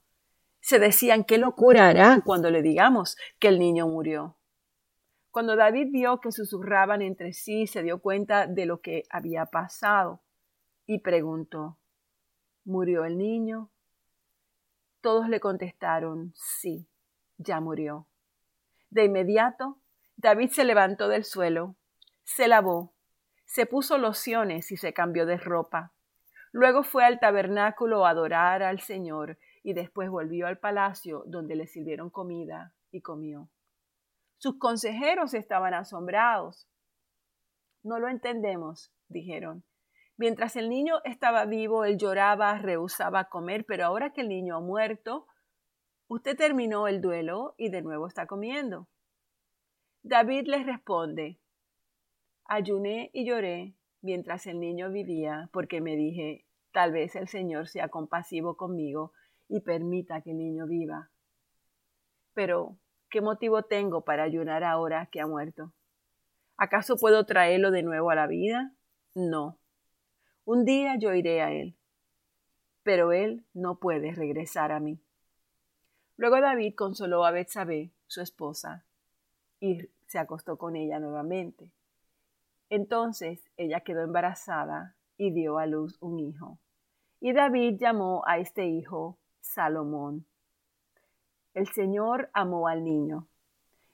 Se 0.61 0.79
decían, 0.79 1.25
¿qué 1.25 1.39
locura 1.39 1.89
hará 1.89 2.21
cuando 2.25 2.51
le 2.51 2.63
digamos 2.63 3.17
que 3.39 3.49
el 3.49 3.59
niño 3.59 3.87
murió? 3.87 4.37
Cuando 5.31 5.57
David 5.57 5.89
vio 5.91 6.21
que 6.21 6.33
susurraban 6.33 7.03
entre 7.03 7.33
sí, 7.33 7.67
se 7.67 7.83
dio 7.83 7.99
cuenta 7.99 8.47
de 8.47 8.67
lo 8.67 8.81
que 8.81 9.03
había 9.11 9.47
pasado 9.47 10.23
y 10.87 11.01
preguntó, 11.01 11.77
¿murió 12.65 13.05
el 13.05 13.19
niño? 13.19 13.71
Todos 15.01 15.29
le 15.29 15.41
contestaron, 15.41 16.33
sí, 16.37 16.87
ya 17.37 17.61
murió. 17.61 18.07
De 18.91 19.05
inmediato, 19.05 19.79
David 20.17 20.51
se 20.51 20.65
levantó 20.65 21.09
del 21.09 21.25
suelo, 21.25 21.75
se 22.23 22.47
lavó, 22.49 22.93
se 23.45 23.67
puso 23.67 23.99
lociones 23.99 24.71
y 24.71 24.77
se 24.77 24.93
cambió 24.93 25.27
de 25.27 25.37
ropa. 25.37 25.94
Luego 26.55 26.85
fue 26.85 27.05
al 27.05 27.19
tabernáculo 27.19 28.07
a 28.07 28.11
adorar 28.11 28.63
al 28.63 28.79
Señor 28.79 29.39
y 29.65 29.73
después 29.73 30.09
volvió 30.09 30.47
al 30.47 30.61
palacio 30.61 31.25
donde 31.27 31.57
le 31.57 31.67
sirvieron 31.67 32.11
comida 32.11 32.73
y 32.93 33.01
comió. 33.01 33.51
Sus 34.39 34.57
consejeros 34.59 35.35
estaban 35.35 35.75
asombrados. 35.75 36.69
No 37.83 37.99
lo 37.99 38.07
entendemos, 38.07 38.93
dijeron. 39.09 39.65
Mientras 40.17 40.55
el 40.55 40.69
niño 40.69 41.01
estaba 41.03 41.45
vivo, 41.45 41.85
él 41.85 41.99
lloraba, 41.99 42.57
rehusaba 42.59 43.25
comer, 43.25 43.65
pero 43.67 43.87
ahora 43.87 44.13
que 44.13 44.21
el 44.21 44.29
niño 44.29 44.55
ha 44.55 44.61
muerto, 44.61 45.27
usted 46.07 46.37
terminó 46.37 46.87
el 46.87 47.01
duelo 47.01 47.57
y 47.59 47.71
de 47.71 47.83
nuevo 47.83 48.07
está 48.07 48.29
comiendo. 48.29 48.87
David 50.05 50.47
les 50.47 50.65
responde, 50.65 51.41
ayuné 52.45 53.11
y 53.13 53.27
lloré 53.27 53.75
mientras 54.05 54.47
el 54.47 54.61
niño 54.61 54.91
vivía, 54.91 55.49
porque 55.51 55.81
me 55.81 55.97
dije, 55.97 56.45
tal 56.73 56.93
vez 56.93 57.17
el 57.17 57.27
Señor 57.27 57.69
sea 57.69 57.89
compasivo 57.89 58.55
conmigo 58.55 59.13
y 59.49 59.61
permita 59.61 60.21
que 60.21 60.33
el 60.33 60.37
niño 60.37 60.67
viva. 60.67 61.11
Pero, 62.35 62.77
¿qué 63.09 63.23
motivo 63.23 63.63
tengo 63.63 64.03
para 64.05 64.25
ayunar 64.25 64.63
ahora 64.63 65.09
que 65.11 65.23
ha 65.23 65.27
muerto? 65.27 65.73
¿Acaso 66.59 66.97
puedo 66.97 67.25
traerlo 67.25 67.71
de 67.71 67.83
nuevo 67.83 68.11
a 68.11 68.15
la 68.15 68.27
vida? 68.27 68.75
No. 69.15 69.59
Un 70.45 70.67
día 70.67 70.97
yo 70.99 71.15
iré 71.15 71.41
a 71.41 71.51
él, 71.51 71.75
pero 72.83 73.13
él 73.13 73.47
no 73.55 73.79
puede 73.79 74.13
regresar 74.13 74.71
a 74.71 74.81
mí. 74.81 75.01
Luego 76.19 76.43
David 76.43 76.75
consoló 76.75 77.25
a 77.25 77.31
Betsabé, 77.31 77.91
su 78.07 78.21
esposa, 78.21 78.85
y 79.61 79.89
se 80.09 80.19
acostó 80.19 80.59
con 80.59 80.77
ella 80.77 80.99
nuevamente. 80.99 81.71
Entonces 82.71 83.41
ella 83.57 83.81
quedó 83.81 84.03
embarazada 84.03 84.95
y 85.17 85.33
dio 85.33 85.59
a 85.59 85.67
luz 85.67 85.97
un 86.01 86.19
hijo. 86.19 86.59
Y 87.21 87.33
David 87.33 87.77
llamó 87.79 88.23
a 88.27 88.39
este 88.39 88.67
hijo 88.67 89.19
Salomón. 89.41 90.27
El 91.55 91.69
Señor 91.69 92.31
amó 92.33 92.67
al 92.69 92.85
niño 92.85 93.29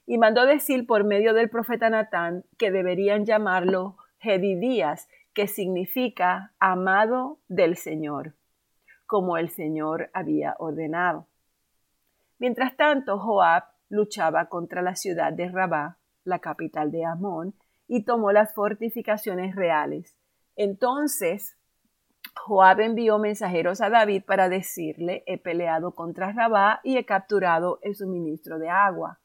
y 0.05 0.17
mandó 0.17 0.45
decir 0.45 0.87
por 0.87 1.03
medio 1.03 1.33
del 1.33 1.49
profeta 1.49 1.89
Natán 1.89 2.43
que 2.57 2.71
deberían 2.71 3.25
llamarlo 3.25 3.97
Jedidías, 4.19 5.07
que 5.33 5.47
significa 5.47 6.53
amado 6.59 7.39
del 7.47 7.77
Señor, 7.77 8.35
como 9.05 9.37
el 9.37 9.49
Señor 9.49 10.09
había 10.13 10.55
ordenado. 10.59 11.27
Mientras 12.39 12.75
tanto, 12.75 13.19
Joab 13.19 13.63
luchaba 13.89 14.45
contra 14.49 14.81
la 14.81 14.95
ciudad 14.95 15.31
de 15.31 15.49
Rabá, 15.49 15.97
la 16.23 16.39
capital 16.39 16.91
de 16.91 17.05
Amón, 17.05 17.53
y 17.93 18.05
tomó 18.05 18.31
las 18.31 18.53
fortificaciones 18.53 19.53
reales. 19.53 20.15
Entonces 20.55 21.57
Joab 22.37 22.79
envió 22.79 23.19
mensajeros 23.19 23.81
a 23.81 23.89
David 23.89 24.23
para 24.25 24.47
decirle, 24.47 25.25
he 25.27 25.37
peleado 25.37 25.93
contra 25.93 26.31
Rabá 26.31 26.79
y 26.85 26.95
he 26.95 27.05
capturado 27.05 27.79
el 27.81 27.95
suministro 27.95 28.59
de 28.59 28.69
agua. 28.69 29.19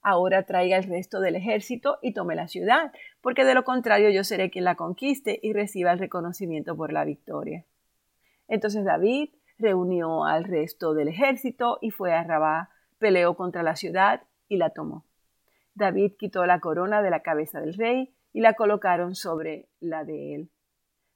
Ahora 0.00 0.44
traiga 0.44 0.78
el 0.78 0.84
resto 0.84 1.20
del 1.20 1.36
ejército 1.36 1.98
y 2.00 2.14
tome 2.14 2.34
la 2.34 2.48
ciudad, 2.48 2.90
porque 3.20 3.44
de 3.44 3.52
lo 3.52 3.64
contrario 3.64 4.08
yo 4.08 4.24
seré 4.24 4.48
quien 4.48 4.64
la 4.64 4.76
conquiste 4.76 5.38
y 5.42 5.52
reciba 5.52 5.92
el 5.92 5.98
reconocimiento 5.98 6.74
por 6.78 6.90
la 6.90 7.04
victoria. 7.04 7.66
Entonces 8.48 8.86
David 8.86 9.28
reunió 9.58 10.24
al 10.24 10.44
resto 10.44 10.94
del 10.94 11.08
ejército 11.08 11.76
y 11.82 11.90
fue 11.90 12.14
a 12.14 12.24
Rabá, 12.24 12.70
peleó 12.96 13.34
contra 13.36 13.62
la 13.62 13.76
ciudad 13.76 14.22
y 14.48 14.56
la 14.56 14.70
tomó. 14.70 15.04
David 15.74 16.12
quitó 16.18 16.46
la 16.46 16.60
corona 16.60 17.02
de 17.02 17.10
la 17.10 17.22
cabeza 17.22 17.60
del 17.60 17.74
rey 17.74 18.14
y 18.32 18.40
la 18.40 18.54
colocaron 18.54 19.14
sobre 19.14 19.68
la 19.80 20.04
de 20.04 20.34
él. 20.34 20.50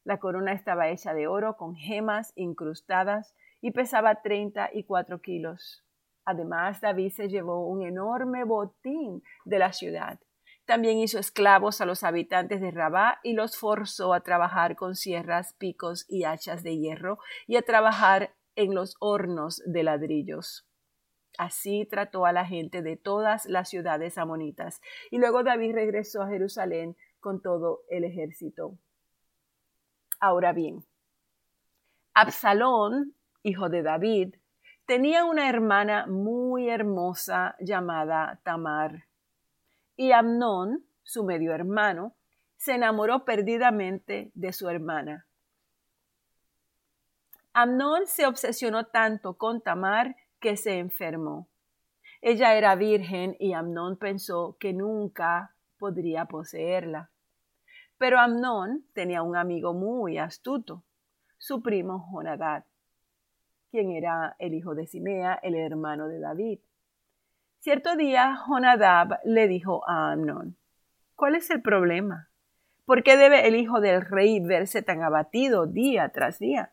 La 0.04 0.18
corona 0.18 0.52
estaba 0.52 0.88
hecha 0.88 1.14
de 1.14 1.26
oro 1.26 1.56
con 1.56 1.76
gemas 1.76 2.32
incrustadas 2.34 3.34
y 3.60 3.72
pesaba 3.72 4.22
treinta 4.22 4.70
y 4.72 4.84
cuatro 4.84 5.20
kilos. 5.20 5.84
Además, 6.24 6.80
David 6.80 7.12
se 7.12 7.28
llevó 7.28 7.66
un 7.66 7.82
enorme 7.82 8.44
botín 8.44 9.22
de 9.44 9.58
la 9.58 9.72
ciudad. 9.72 10.18
También 10.66 10.98
hizo 10.98 11.18
esclavos 11.18 11.80
a 11.80 11.86
los 11.86 12.04
habitantes 12.04 12.60
de 12.60 12.70
Rabá 12.70 13.20
y 13.22 13.32
los 13.32 13.56
forzó 13.56 14.12
a 14.12 14.20
trabajar 14.20 14.76
con 14.76 14.96
sierras, 14.96 15.54
picos 15.54 16.04
y 16.08 16.24
hachas 16.24 16.62
de 16.62 16.76
hierro 16.76 17.18
y 17.46 17.56
a 17.56 17.62
trabajar 17.62 18.34
en 18.56 18.74
los 18.74 18.96
hornos 19.00 19.62
de 19.64 19.82
ladrillos. 19.82 20.67
Así 21.38 21.86
trató 21.86 22.26
a 22.26 22.32
la 22.32 22.44
gente 22.44 22.82
de 22.82 22.96
todas 22.96 23.46
las 23.46 23.68
ciudades 23.68 24.18
amonitas. 24.18 24.82
Y 25.12 25.18
luego 25.18 25.44
David 25.44 25.72
regresó 25.72 26.20
a 26.20 26.28
Jerusalén 26.28 26.96
con 27.20 27.40
todo 27.40 27.82
el 27.88 28.02
ejército. 28.02 28.76
Ahora 30.18 30.52
bien, 30.52 30.84
Absalón, 32.12 33.14
hijo 33.44 33.68
de 33.68 33.84
David, 33.84 34.34
tenía 34.84 35.24
una 35.24 35.48
hermana 35.48 36.06
muy 36.08 36.68
hermosa 36.68 37.54
llamada 37.60 38.40
Tamar. 38.42 39.04
Y 39.94 40.10
Amnón, 40.10 40.84
su 41.04 41.24
medio 41.24 41.54
hermano, 41.54 42.16
se 42.56 42.74
enamoró 42.74 43.24
perdidamente 43.24 44.32
de 44.34 44.52
su 44.52 44.68
hermana. 44.68 45.26
Amnón 47.52 48.08
se 48.08 48.26
obsesionó 48.26 48.86
tanto 48.86 49.34
con 49.34 49.60
Tamar 49.60 50.16
que 50.40 50.56
se 50.56 50.78
enfermó. 50.78 51.48
Ella 52.20 52.56
era 52.56 52.74
virgen 52.74 53.36
y 53.38 53.52
Amnón 53.52 53.96
pensó 53.96 54.56
que 54.58 54.72
nunca 54.72 55.54
podría 55.78 56.24
poseerla. 56.24 57.10
Pero 57.96 58.18
Amnón 58.18 58.84
tenía 58.92 59.22
un 59.22 59.36
amigo 59.36 59.72
muy 59.72 60.18
astuto, 60.18 60.84
su 61.36 61.62
primo 61.62 62.08
Jonadab, 62.10 62.64
quien 63.70 63.92
era 63.92 64.36
el 64.38 64.54
hijo 64.54 64.74
de 64.74 64.86
Simea, 64.86 65.34
el 65.42 65.54
hermano 65.54 66.08
de 66.08 66.20
David. 66.20 66.58
Cierto 67.60 67.96
día 67.96 68.36
Jonadab 68.46 69.18
le 69.24 69.48
dijo 69.48 69.88
a 69.88 70.12
Amnón, 70.12 70.56
¿cuál 71.14 71.34
es 71.34 71.50
el 71.50 71.60
problema? 71.60 72.28
¿Por 72.84 73.02
qué 73.02 73.16
debe 73.16 73.46
el 73.46 73.56
hijo 73.56 73.80
del 73.80 74.00
rey 74.00 74.40
verse 74.40 74.82
tan 74.82 75.02
abatido 75.02 75.66
día 75.66 76.08
tras 76.08 76.38
día? 76.38 76.70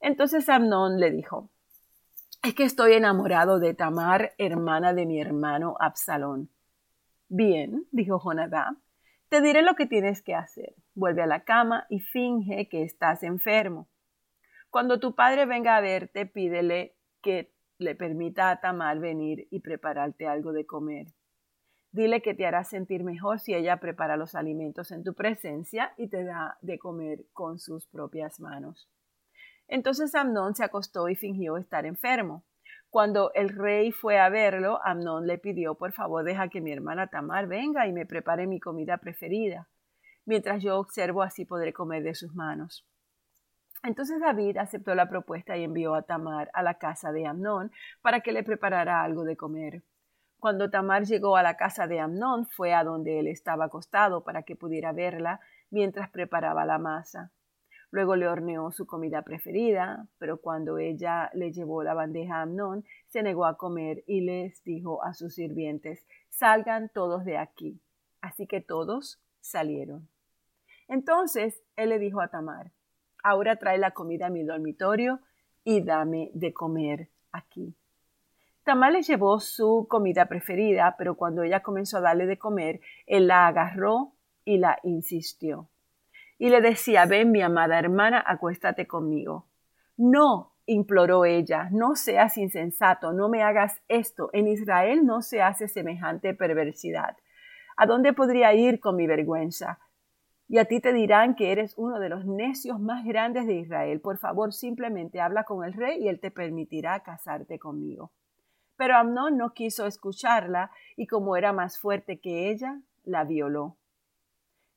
Entonces 0.00 0.48
Amnón 0.48 0.98
le 0.98 1.10
dijo, 1.10 1.50
es 2.42 2.54
que 2.54 2.64
estoy 2.64 2.94
enamorado 2.94 3.60
de 3.60 3.72
Tamar, 3.72 4.32
hermana 4.36 4.92
de 4.92 5.06
mi 5.06 5.20
hermano 5.20 5.76
Absalón. 5.78 6.50
Bien, 7.28 7.86
dijo 7.92 8.18
Jonadab, 8.18 8.74
te 9.28 9.40
diré 9.40 9.62
lo 9.62 9.76
que 9.76 9.86
tienes 9.86 10.22
que 10.22 10.34
hacer. 10.34 10.74
Vuelve 10.94 11.22
a 11.22 11.26
la 11.26 11.44
cama 11.44 11.86
y 11.88 12.00
finge 12.00 12.68
que 12.68 12.82
estás 12.82 13.22
enfermo. 13.22 13.88
Cuando 14.70 14.98
tu 14.98 15.14
padre 15.14 15.46
venga 15.46 15.76
a 15.76 15.80
verte, 15.80 16.26
pídele 16.26 16.96
que 17.22 17.52
le 17.78 17.94
permita 17.94 18.50
a 18.50 18.60
Tamar 18.60 18.98
venir 18.98 19.46
y 19.50 19.60
prepararte 19.60 20.26
algo 20.26 20.52
de 20.52 20.66
comer. 20.66 21.06
Dile 21.92 22.22
que 22.22 22.34
te 22.34 22.44
hará 22.44 22.64
sentir 22.64 23.04
mejor 23.04 23.38
si 23.38 23.54
ella 23.54 23.76
prepara 23.76 24.16
los 24.16 24.34
alimentos 24.34 24.90
en 24.90 25.04
tu 25.04 25.14
presencia 25.14 25.92
y 25.96 26.08
te 26.08 26.24
da 26.24 26.58
de 26.60 26.78
comer 26.80 27.24
con 27.32 27.60
sus 27.60 27.86
propias 27.86 28.40
manos. 28.40 28.88
Entonces 29.68 30.14
Amnón 30.14 30.54
se 30.54 30.64
acostó 30.64 31.08
y 31.08 31.16
fingió 31.16 31.56
estar 31.56 31.86
enfermo. 31.86 32.44
Cuando 32.90 33.32
el 33.34 33.48
rey 33.48 33.90
fue 33.90 34.18
a 34.18 34.28
verlo, 34.28 34.80
Amnón 34.84 35.26
le 35.26 35.38
pidió, 35.38 35.76
por 35.76 35.92
favor, 35.92 36.24
deja 36.24 36.48
que 36.48 36.60
mi 36.60 36.72
hermana 36.72 37.06
Tamar 37.06 37.46
venga 37.46 37.86
y 37.86 37.92
me 37.92 38.04
prepare 38.04 38.46
mi 38.46 38.60
comida 38.60 38.98
preferida. 38.98 39.68
Mientras 40.26 40.62
yo 40.62 40.78
observo, 40.78 41.22
así 41.22 41.44
podré 41.44 41.72
comer 41.72 42.02
de 42.02 42.14
sus 42.14 42.34
manos. 42.34 42.86
Entonces 43.82 44.20
David 44.20 44.58
aceptó 44.58 44.94
la 44.94 45.08
propuesta 45.08 45.56
y 45.56 45.64
envió 45.64 45.94
a 45.94 46.02
Tamar 46.02 46.50
a 46.52 46.62
la 46.62 46.74
casa 46.74 47.12
de 47.12 47.26
Amnón 47.26 47.72
para 48.00 48.20
que 48.20 48.32
le 48.32 48.44
preparara 48.44 49.02
algo 49.02 49.24
de 49.24 49.36
comer. 49.36 49.82
Cuando 50.38 50.70
Tamar 50.70 51.04
llegó 51.04 51.36
a 51.36 51.42
la 51.42 51.56
casa 51.56 51.86
de 51.86 51.98
Amnón, 51.98 52.46
fue 52.46 52.74
a 52.74 52.84
donde 52.84 53.20
él 53.20 53.26
estaba 53.26 53.64
acostado 53.64 54.22
para 54.22 54.42
que 54.42 54.54
pudiera 54.54 54.92
verla 54.92 55.40
mientras 55.70 56.10
preparaba 56.10 56.64
la 56.64 56.78
masa. 56.78 57.30
Luego 57.92 58.16
le 58.16 58.26
horneó 58.26 58.72
su 58.72 58.86
comida 58.86 59.20
preferida, 59.20 60.08
pero 60.16 60.38
cuando 60.38 60.78
ella 60.78 61.30
le 61.34 61.52
llevó 61.52 61.82
la 61.82 61.92
bandeja 61.92 62.36
a 62.36 62.42
Amnón, 62.42 62.86
se 63.08 63.22
negó 63.22 63.44
a 63.44 63.58
comer 63.58 64.02
y 64.06 64.22
les 64.22 64.64
dijo 64.64 65.04
a 65.04 65.12
sus 65.12 65.34
sirvientes, 65.34 66.06
salgan 66.30 66.88
todos 66.88 67.26
de 67.26 67.36
aquí. 67.36 67.82
Así 68.22 68.46
que 68.46 68.62
todos 68.62 69.20
salieron. 69.40 70.08
Entonces 70.88 71.62
él 71.76 71.90
le 71.90 71.98
dijo 71.98 72.22
a 72.22 72.28
Tamar, 72.28 72.72
ahora 73.22 73.56
trae 73.56 73.76
la 73.76 73.90
comida 73.90 74.28
a 74.28 74.30
mi 74.30 74.42
dormitorio 74.42 75.20
y 75.62 75.82
dame 75.82 76.30
de 76.32 76.54
comer 76.54 77.10
aquí. 77.30 77.76
Tamar 78.64 78.92
le 78.92 79.02
llevó 79.02 79.38
su 79.38 79.86
comida 79.86 80.28
preferida, 80.28 80.94
pero 80.96 81.14
cuando 81.14 81.42
ella 81.42 81.60
comenzó 81.60 81.98
a 81.98 82.00
darle 82.00 82.24
de 82.24 82.38
comer, 82.38 82.80
él 83.06 83.26
la 83.26 83.46
agarró 83.46 84.14
y 84.46 84.56
la 84.56 84.78
insistió 84.82 85.68
y 86.42 86.50
le 86.50 86.60
decía, 86.60 87.06
ven 87.06 87.30
mi 87.30 87.40
amada 87.40 87.78
hermana, 87.78 88.20
acuéstate 88.26 88.88
conmigo. 88.88 89.46
No, 89.96 90.54
imploró 90.66 91.24
ella, 91.24 91.68
no 91.70 91.94
seas 91.94 92.36
insensato, 92.36 93.12
no 93.12 93.28
me 93.28 93.44
hagas 93.44 93.80
esto. 93.86 94.28
En 94.32 94.48
Israel 94.48 95.06
no 95.06 95.22
se 95.22 95.40
hace 95.40 95.68
semejante 95.68 96.34
perversidad. 96.34 97.16
¿A 97.76 97.86
dónde 97.86 98.12
podría 98.12 98.52
ir 98.54 98.80
con 98.80 98.96
mi 98.96 99.06
vergüenza? 99.06 99.78
Y 100.48 100.58
a 100.58 100.64
ti 100.64 100.80
te 100.80 100.92
dirán 100.92 101.36
que 101.36 101.52
eres 101.52 101.74
uno 101.78 102.00
de 102.00 102.08
los 102.08 102.26
necios 102.26 102.80
más 102.80 103.04
grandes 103.04 103.46
de 103.46 103.60
Israel. 103.60 104.00
Por 104.00 104.18
favor, 104.18 104.52
simplemente 104.52 105.20
habla 105.20 105.44
con 105.44 105.64
el 105.64 105.72
rey 105.74 106.02
y 106.02 106.08
él 106.08 106.18
te 106.18 106.32
permitirá 106.32 107.04
casarte 107.04 107.60
conmigo. 107.60 108.10
Pero 108.74 108.96
Amnón 108.96 109.36
no 109.36 109.54
quiso 109.54 109.86
escucharla 109.86 110.72
y 110.96 111.06
como 111.06 111.36
era 111.36 111.52
más 111.52 111.78
fuerte 111.78 112.18
que 112.18 112.50
ella, 112.50 112.80
la 113.04 113.22
violó. 113.22 113.76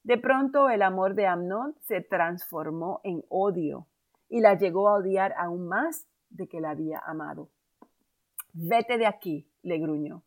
De 0.06 0.20
pronto 0.20 0.70
el 0.70 0.84
amor 0.84 1.15
de 1.15 1.26
Amnón 1.26 1.74
se 1.82 2.00
transformó 2.00 3.02
en 3.04 3.24
odio 3.28 3.88
y 4.30 4.39
la 4.39 4.56
llegó 4.56 4.88
a 4.88 4.98
odiar 4.98 5.34
aún 5.36 5.68
más 5.68 6.06
de 6.30 6.48
que 6.48 6.62
la 6.62 6.70
había 6.70 7.00
amado. 7.00 7.50
Vete 8.54 9.00
de 9.00 9.08
aquí, 9.08 9.50
le 9.63 9.80
gruñó. 9.80 10.22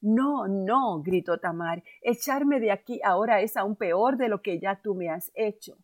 No, 0.00 0.48
no, 0.48 1.02
gritó 1.02 1.36
Tamar, 1.36 1.82
echarme 2.00 2.58
de 2.58 2.72
aquí 2.72 3.02
ahora 3.04 3.42
es 3.42 3.58
aún 3.58 3.76
peor 3.76 4.16
de 4.16 4.30
lo 4.30 4.40
que 4.40 4.58
ya 4.58 4.80
tú 4.80 4.94
me 4.94 5.10
has 5.10 5.30
hecho. 5.34 5.76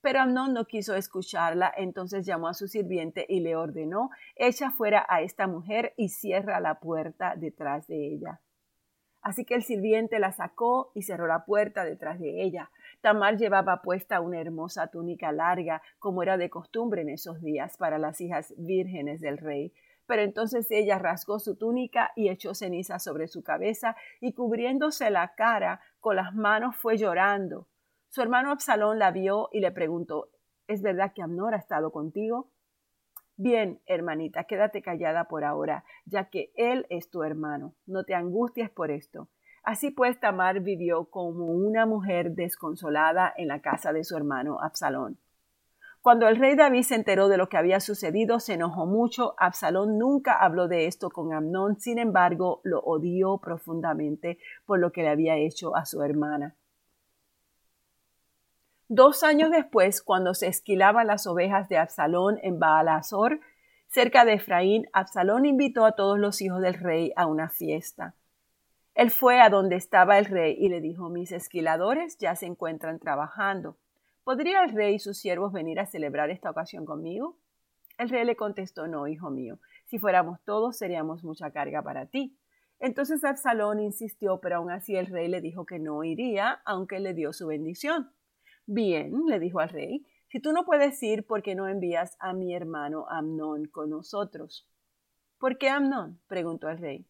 Pero 0.00 0.20
Amnón 0.20 0.52
no 0.52 0.64
quiso 0.64 0.94
escucharla, 0.94 1.74
entonces 1.76 2.24
llamó 2.24 2.46
a 2.46 2.54
su 2.54 2.68
sirviente 2.68 3.26
y 3.28 3.40
le 3.40 3.56
ordenó, 3.56 4.10
echa 4.36 4.70
fuera 4.70 5.04
a 5.08 5.22
esta 5.22 5.48
mujer 5.48 5.94
y 5.96 6.10
cierra 6.10 6.60
la 6.60 6.78
puerta 6.78 7.34
detrás 7.34 7.88
de 7.88 8.06
ella. 8.14 8.40
Así 9.28 9.44
que 9.44 9.54
el 9.54 9.62
sirviente 9.62 10.18
la 10.20 10.32
sacó 10.32 10.90
y 10.94 11.02
cerró 11.02 11.26
la 11.26 11.44
puerta 11.44 11.84
detrás 11.84 12.18
de 12.18 12.42
ella. 12.42 12.70
Tamar 13.02 13.36
llevaba 13.36 13.82
puesta 13.82 14.22
una 14.22 14.40
hermosa 14.40 14.86
túnica 14.86 15.32
larga, 15.32 15.82
como 15.98 16.22
era 16.22 16.38
de 16.38 16.48
costumbre 16.48 17.02
en 17.02 17.10
esos 17.10 17.42
días 17.42 17.76
para 17.76 17.98
las 17.98 18.22
hijas 18.22 18.54
vírgenes 18.56 19.20
del 19.20 19.36
rey. 19.36 19.74
Pero 20.06 20.22
entonces 20.22 20.70
ella 20.70 20.98
rasgó 20.98 21.40
su 21.40 21.56
túnica 21.56 22.10
y 22.16 22.30
echó 22.30 22.54
ceniza 22.54 22.98
sobre 22.98 23.28
su 23.28 23.42
cabeza 23.42 23.96
y 24.18 24.32
cubriéndose 24.32 25.10
la 25.10 25.34
cara 25.34 25.82
con 26.00 26.16
las 26.16 26.34
manos 26.34 26.74
fue 26.76 26.96
llorando. 26.96 27.68
Su 28.08 28.22
hermano 28.22 28.50
Absalón 28.50 28.98
la 28.98 29.10
vio 29.10 29.50
y 29.52 29.60
le 29.60 29.72
preguntó, 29.72 30.30
¿Es 30.68 30.80
verdad 30.80 31.12
que 31.14 31.20
Amnor 31.20 31.52
ha 31.52 31.58
estado 31.58 31.92
contigo? 31.92 32.48
Bien, 33.40 33.80
hermanita, 33.86 34.42
quédate 34.44 34.82
callada 34.82 35.28
por 35.28 35.44
ahora, 35.44 35.84
ya 36.06 36.28
que 36.28 36.50
él 36.56 36.86
es 36.90 37.08
tu 37.08 37.22
hermano. 37.22 37.72
No 37.86 38.02
te 38.02 38.16
angusties 38.16 38.68
por 38.68 38.90
esto. 38.90 39.28
Así 39.62 39.92
pues, 39.92 40.18
Tamar 40.18 40.58
vivió 40.58 41.04
como 41.04 41.46
una 41.46 41.86
mujer 41.86 42.32
desconsolada 42.32 43.32
en 43.36 43.46
la 43.46 43.60
casa 43.60 43.92
de 43.92 44.02
su 44.02 44.16
hermano 44.16 44.58
Absalón. 44.60 45.20
Cuando 46.00 46.26
el 46.26 46.34
rey 46.34 46.56
David 46.56 46.82
se 46.82 46.96
enteró 46.96 47.28
de 47.28 47.36
lo 47.36 47.48
que 47.48 47.56
había 47.56 47.78
sucedido, 47.78 48.40
se 48.40 48.54
enojó 48.54 48.86
mucho. 48.86 49.34
Absalón 49.38 49.98
nunca 49.98 50.32
habló 50.32 50.66
de 50.66 50.86
esto 50.86 51.08
con 51.08 51.32
Amnón, 51.32 51.78
sin 51.78 52.00
embargo, 52.00 52.60
lo 52.64 52.80
odió 52.80 53.38
profundamente 53.38 54.40
por 54.66 54.80
lo 54.80 54.90
que 54.90 55.02
le 55.02 55.10
había 55.10 55.36
hecho 55.36 55.76
a 55.76 55.84
su 55.84 56.02
hermana. 56.02 56.56
Dos 58.90 59.22
años 59.22 59.50
después, 59.50 60.00
cuando 60.00 60.32
se 60.32 60.46
esquilaban 60.46 61.08
las 61.08 61.26
ovejas 61.26 61.68
de 61.68 61.76
Absalón 61.76 62.38
en 62.42 62.58
Baalazor, 62.58 63.38
cerca 63.86 64.24
de 64.24 64.32
Efraín, 64.34 64.86
Absalón 64.94 65.44
invitó 65.44 65.84
a 65.84 65.92
todos 65.92 66.18
los 66.18 66.40
hijos 66.40 66.62
del 66.62 66.72
rey 66.72 67.12
a 67.14 67.26
una 67.26 67.50
fiesta. 67.50 68.14
Él 68.94 69.10
fue 69.10 69.42
a 69.42 69.50
donde 69.50 69.76
estaba 69.76 70.18
el 70.18 70.24
rey 70.24 70.56
y 70.58 70.70
le 70.70 70.80
dijo, 70.80 71.10
mis 71.10 71.32
esquiladores 71.32 72.16
ya 72.16 72.34
se 72.34 72.46
encuentran 72.46 72.98
trabajando. 72.98 73.76
¿Podría 74.24 74.64
el 74.64 74.72
rey 74.72 74.94
y 74.94 74.98
sus 74.98 75.18
siervos 75.18 75.52
venir 75.52 75.80
a 75.80 75.86
celebrar 75.86 76.30
esta 76.30 76.50
ocasión 76.50 76.86
conmigo? 76.86 77.36
El 77.98 78.08
rey 78.08 78.24
le 78.24 78.36
contestó, 78.36 78.86
no, 78.86 79.06
hijo 79.06 79.28
mío, 79.28 79.58
si 79.84 79.98
fuéramos 79.98 80.40
todos 80.46 80.78
seríamos 80.78 81.24
mucha 81.24 81.50
carga 81.50 81.82
para 81.82 82.06
ti. 82.06 82.38
Entonces 82.80 83.22
Absalón 83.22 83.80
insistió, 83.80 84.40
pero 84.40 84.56
aún 84.56 84.70
así 84.70 84.96
el 84.96 85.08
rey 85.08 85.28
le 85.28 85.42
dijo 85.42 85.66
que 85.66 85.78
no 85.78 86.04
iría, 86.04 86.62
aunque 86.64 87.00
le 87.00 87.12
dio 87.12 87.34
su 87.34 87.48
bendición. 87.48 88.10
Bien, 88.70 89.24
le 89.24 89.40
dijo 89.40 89.60
al 89.60 89.70
rey, 89.70 90.06
si 90.26 90.40
tú 90.40 90.52
no 90.52 90.66
puedes 90.66 91.02
ir, 91.02 91.26
¿por 91.26 91.42
qué 91.42 91.54
no 91.54 91.68
envías 91.68 92.18
a 92.20 92.34
mi 92.34 92.54
hermano 92.54 93.06
Amnón 93.08 93.64
con 93.64 93.88
nosotros? 93.88 94.68
¿Por 95.38 95.56
qué 95.56 95.70
Amnón? 95.70 96.20
preguntó 96.26 96.68
el 96.68 96.76
rey. 96.76 97.06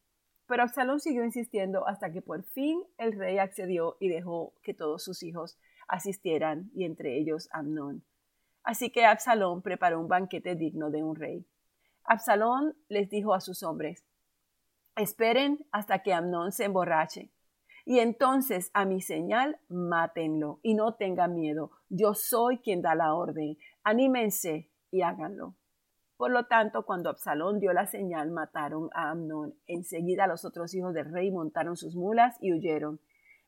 Pero 0.47 0.63
Absalón 0.63 1.01
siguió 1.01 1.25
insistiendo 1.25 1.89
hasta 1.89 2.13
que 2.13 2.23
por 2.23 2.45
fin 2.45 2.81
el 2.97 3.19
rey 3.19 3.39
accedió 3.39 3.97
y 3.99 4.09
dejó 4.09 4.55
que 4.63 4.73
todos 4.73 5.03
sus 5.03 5.25
hijos 5.25 5.59
asistieran, 5.89 6.71
y 6.77 6.85
entre 6.85 7.19
ellos 7.19 7.49
Amnón. 7.51 8.05
Así 8.63 8.91
que 8.91 9.05
Absalón 9.05 9.61
preparó 9.61 9.99
un 9.99 10.07
banquete 10.07 10.55
digno 10.55 10.93
de 10.93 11.03
un 11.03 11.17
rey. 11.17 11.45
Absalón 12.05 12.77
les 12.89 13.11
dijo 13.11 13.35
a 13.35 13.41
sus 13.41 13.65
hombres, 13.65 14.05
esperen 14.95 15.67
hasta 15.73 16.05
que 16.05 16.15
Amnón 16.15 16.53
se 16.53 16.67
emborrache 16.67 17.33
y 17.89 18.01
entonces 18.01 18.71
a 18.75 18.85
mi 18.85 19.01
señal 19.01 19.59
mátenlo 19.71 20.61
y 20.63 20.75
no 20.75 20.97
tengan 20.97 21.35
miedo. 21.35 21.71
Yo 21.89 22.13
soy 22.13 22.59
quien 22.59 22.83
da 22.83 22.95
la 22.95 23.15
orden. 23.15 23.57
Anímense 23.83 24.69
y 24.91 25.01
háganlo. 25.01 25.55
Por 26.19 26.31
lo 26.31 26.45
tanto, 26.45 26.85
cuando 26.85 27.09
Absalón 27.09 27.61
dio 27.61 27.73
la 27.73 27.87
señal, 27.87 28.31
mataron 28.31 28.91
a 28.93 29.09
Amnón. 29.09 29.55
Enseguida 29.67 30.27
los 30.27 30.45
otros 30.45 30.75
hijos 30.75 30.93
del 30.93 31.11
rey 31.11 31.31
montaron 31.31 31.79
sus 31.79 31.97
mulas 31.97 32.37
y 32.43 32.53
huyeron. 32.53 33.01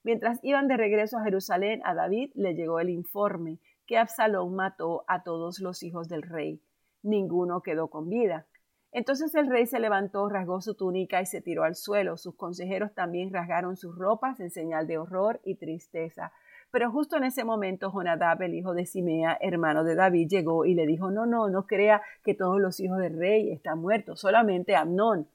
Mientras 0.05 0.39
iban 0.43 0.69
de 0.69 0.79
regreso 0.79 1.19
a 1.19 1.25
Jerusalén, 1.25 1.83
a 1.85 1.93
David 1.93 2.31
le 2.35 2.55
llegó 2.55 2.81
el 2.81 2.89
informe 2.89 3.59
que 3.87 3.99
Absalón 3.99 4.55
mató 4.55 5.05
a 5.07 5.23
todos 5.23 5.61
los 5.61 5.83
hijos 5.83 6.09
del 6.09 6.23
rey. 6.23 6.63
Ninguno 7.03 7.61
quedó 7.61 7.89
con 7.89 8.09
vida. 8.09 8.47
Entonces 8.93 9.35
el 9.35 9.49
rey 9.49 9.67
se 9.67 9.79
levantó, 9.79 10.29
rasgó 10.29 10.61
su 10.61 10.75
túnica 10.75 11.21
y 11.21 11.27
se 11.27 11.41
tiró 11.41 11.63
al 11.63 11.77
suelo. 11.77 12.17
Sus 12.17 12.35
consejeros 12.35 12.93
también 12.93 13.33
rasgaron 13.33 13.77
sus 13.77 13.97
ropas 13.97 14.41
en 14.41 14.51
señal 14.51 14.87
de 14.87 14.99
horror 14.99 15.41
y 15.45 15.55
tristeza. 15.55 16.33
Pero 16.73 16.91
justo 16.91 17.17
en 17.17 17.25
ese 17.25 17.45
momento 17.45 17.91
Jonadab, 17.91 18.43
el 18.43 18.55
hijo 18.55 18.75
de 18.75 18.87
Simea, 18.87 19.37
hermano 19.41 19.85
de 19.85 19.95
David, 19.95 20.29
llegó 20.29 20.65
y 20.65 20.75
le 20.75 20.87
dijo, 20.87 21.11
no, 21.11 21.27
no, 21.27 21.49
no 21.49 21.67
crea 21.67 22.03
que 22.23 22.35
todos 22.35 22.61
los 22.61 22.79
hijos 22.81 22.99
del 22.99 23.19
rey 23.19 23.51
están 23.51 23.81
muertos, 23.81 24.21
solamente 24.21 24.77
Amnón. 24.77 25.29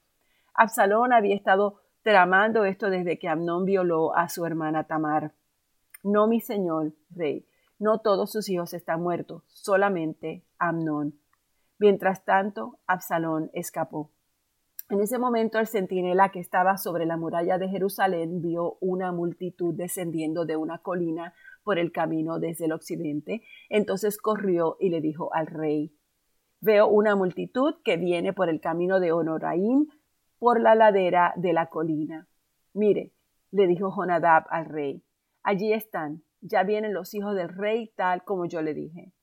Absalón 0.54 1.12
había 1.12 1.36
estado 1.36 1.82
tramando 2.04 2.64
esto 2.64 2.90
desde 2.90 3.20
que 3.20 3.28
Amnón 3.28 3.66
violó 3.66 4.16
a 4.16 4.30
su 4.30 4.46
hermana 4.46 4.86
Tamar. 4.86 5.34
No, 6.04 6.28
mi 6.28 6.40
señor 6.40 6.94
rey, 7.10 7.46
no 7.80 8.00
todos 8.00 8.32
sus 8.32 8.48
hijos 8.48 8.74
están 8.74 9.02
muertos, 9.02 9.44
solamente 9.48 10.46
Amnón. 10.58 11.20
Mientras 11.78 12.24
tanto, 12.24 12.80
Absalón 12.88 13.50
escapó. 13.54 14.12
En 14.90 15.02
ese 15.02 15.18
momento 15.18 15.58
el 15.58 15.68
centinela 15.68 16.30
que 16.30 16.40
estaba 16.40 16.78
sobre 16.78 17.08
la 17.08 17.18
muralla 17.18 17.58
de 17.58 17.70
Jerusalén 17.70 18.42
vio 18.42 18.78
una 18.82 19.12
multitud 19.12 19.74
descendiendo 19.74 20.46
de 20.46 20.58
una 20.58 20.78
colina 20.78 21.34
por 21.64 21.80
el 21.80 21.92
camino 21.92 22.40
desde 22.40 22.66
el 22.66 22.72
occidente. 22.72 23.42
Entonces 23.70 24.20
corrió 24.20 24.78
y 24.80 24.90
le 24.90 25.02
dijo 25.02 25.34
al 25.34 25.48
rey, 25.48 25.92
Veo 26.62 26.88
una 26.88 27.16
multitud 27.16 27.76
que 27.84 27.98
viene 27.98 28.32
por 28.32 28.50
el 28.50 28.62
camino 28.62 29.00
de 29.00 29.12
Honoraim 29.12 29.88
por 30.38 30.62
la 30.62 30.76
ladera 30.76 31.34
de 31.36 31.54
la 31.54 31.68
colina. 31.68 32.28
Mire, 32.74 33.14
le 33.52 33.68
dijo 33.68 33.90
Jonadab 33.90 34.46
al 34.50 34.66
rey, 34.66 35.04
allí 35.44 35.74
están, 35.74 36.24
ya 36.42 36.64
vienen 36.64 36.94
los 36.94 37.14
hijos 37.14 37.36
del 37.36 37.50
rey 37.50 37.92
tal 37.96 38.24
como 38.24 38.46
yo 38.46 38.62
le 38.62 38.74
dije. 38.74 39.15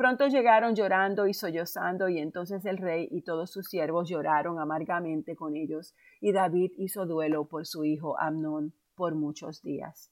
Pronto 0.00 0.28
llegaron 0.28 0.74
llorando 0.74 1.26
y 1.26 1.34
sollozando, 1.34 2.08
y 2.08 2.20
entonces 2.20 2.64
el 2.64 2.78
rey 2.78 3.06
y 3.10 3.20
todos 3.20 3.50
sus 3.50 3.66
siervos 3.66 4.08
lloraron 4.08 4.58
amargamente 4.58 5.36
con 5.36 5.56
ellos, 5.56 5.94
y 6.22 6.32
David 6.32 6.72
hizo 6.78 7.04
duelo 7.04 7.44
por 7.44 7.66
su 7.66 7.84
hijo 7.84 8.18
Amnón 8.18 8.72
por 8.94 9.14
muchos 9.14 9.60
días. 9.60 10.10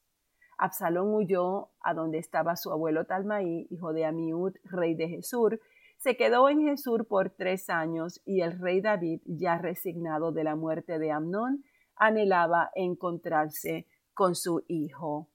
Absalón 0.59 1.15
huyó 1.15 1.71
a 1.81 1.95
donde 1.95 2.19
estaba 2.19 2.55
su 2.57 2.71
abuelo 2.71 3.07
Talmaí, 3.07 3.67
hijo 3.71 3.95
de 3.95 4.05
Amiud, 4.05 4.57
rey 4.65 4.95
de 4.95 5.09
Jesur, 5.09 5.59
se 5.97 6.19
quedó 6.19 6.51
en 6.51 6.67
Jesur 6.67 7.07
por 7.07 7.31
tres 7.31 7.71
años, 7.71 8.21
y 8.27 8.43
el 8.43 8.61
rey 8.61 8.83
David, 8.83 9.23
ya 9.25 9.57
resignado 9.57 10.33
de 10.33 10.45
la 10.45 10.55
muerte 10.55 10.99
de 10.99 11.13
Amnón, 11.13 11.65
anhelaba 11.97 12.71
encontrarse 12.75 13.87
con 14.13 14.35
su 14.35 14.63
hijo 14.69 15.31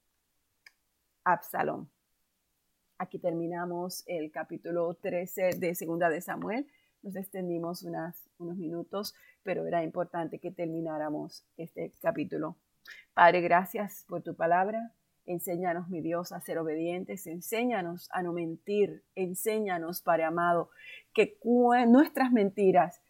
Absalón. 1.24 1.93
Aquí 3.04 3.20
terminamos 3.20 4.06
el 4.08 4.32
capítulo 4.32 4.94
13 4.94 5.58
de 5.58 5.76
Segunda 5.76 6.08
de 6.08 6.22
Samuel. 6.22 6.68
Nos 7.02 7.18
extendimos 7.18 7.84
unos 7.84 8.56
minutos, 8.56 9.14
pero 9.44 9.68
era 9.68 9.84
importante 9.84 10.40
que 10.40 10.52
termináramos 10.52 11.46
este 11.58 11.92
capítulo. 12.00 12.56
Padre, 13.14 13.42
gracias 13.42 14.06
por 14.08 14.22
tu 14.22 14.38
palabra. 14.38 14.94
Enséñanos, 15.26 15.90
mi 15.90 16.00
Dios, 16.00 16.32
a 16.32 16.40
ser 16.40 16.58
obedientes. 16.60 17.28
Enséñanos 17.28 18.08
a 18.14 18.24
no 18.24 18.32
mentir. 18.32 19.04
Enséñanos, 19.16 20.02
Padre 20.02 20.24
amado, 20.24 20.70
que 21.14 21.38
nuestras 21.88 22.32
mentiras, 22.32 23.02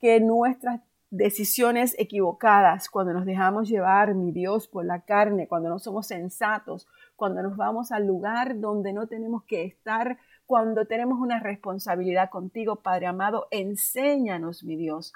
que 0.00 0.18
nuestras 0.18 0.80
decisiones 1.16 1.94
equivocadas, 1.98 2.88
cuando 2.88 3.12
nos 3.12 3.26
dejamos 3.26 3.68
llevar, 3.68 4.14
mi 4.14 4.32
Dios, 4.32 4.68
por 4.68 4.84
la 4.84 5.00
carne, 5.00 5.48
cuando 5.48 5.68
no 5.68 5.78
somos 5.78 6.06
sensatos, 6.06 6.88
cuando 7.16 7.42
nos 7.42 7.56
vamos 7.56 7.92
al 7.92 8.06
lugar 8.06 8.60
donde 8.60 8.92
no 8.92 9.06
tenemos 9.06 9.44
que 9.44 9.64
estar, 9.64 10.18
cuando 10.46 10.86
tenemos 10.86 11.18
una 11.18 11.40
responsabilidad 11.40 12.30
contigo, 12.30 12.76
Padre 12.76 13.06
amado, 13.06 13.48
enséñanos, 13.50 14.64
mi 14.64 14.76
Dios, 14.76 15.12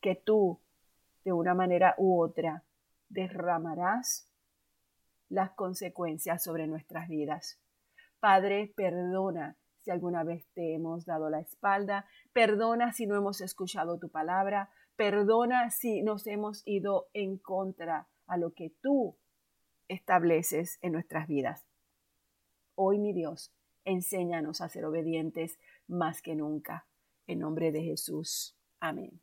que 0.00 0.16
tú, 0.16 0.58
de 1.24 1.32
una 1.32 1.54
manera 1.54 1.94
u 1.98 2.20
otra, 2.20 2.62
derramarás 3.08 4.26
las 5.28 5.50
consecuencias 5.52 6.42
sobre 6.42 6.66
nuestras 6.66 7.08
vidas. 7.08 7.58
Padre, 8.20 8.72
perdona 8.74 9.56
si 9.82 9.90
alguna 9.90 10.24
vez 10.24 10.46
te 10.54 10.74
hemos 10.74 11.04
dado 11.04 11.28
la 11.28 11.40
espalda, 11.40 12.06
perdona 12.32 12.92
si 12.92 13.06
no 13.06 13.16
hemos 13.16 13.40
escuchado 13.40 13.98
tu 13.98 14.08
palabra, 14.08 14.70
perdona 14.96 15.70
si 15.70 16.02
nos 16.02 16.26
hemos 16.26 16.62
ido 16.66 17.08
en 17.12 17.38
contra 17.38 18.08
a 18.26 18.36
lo 18.36 18.52
que 18.54 18.72
tú 18.80 19.16
estableces 19.88 20.78
en 20.82 20.92
nuestras 20.92 21.26
vidas. 21.26 21.66
Hoy, 22.74 22.98
mi 22.98 23.12
Dios, 23.12 23.52
enséñanos 23.84 24.60
a 24.60 24.68
ser 24.68 24.84
obedientes 24.84 25.58
más 25.86 26.22
que 26.22 26.34
nunca. 26.34 26.86
En 27.26 27.40
nombre 27.40 27.72
de 27.72 27.82
Jesús. 27.82 28.56
Amén. 28.80 29.20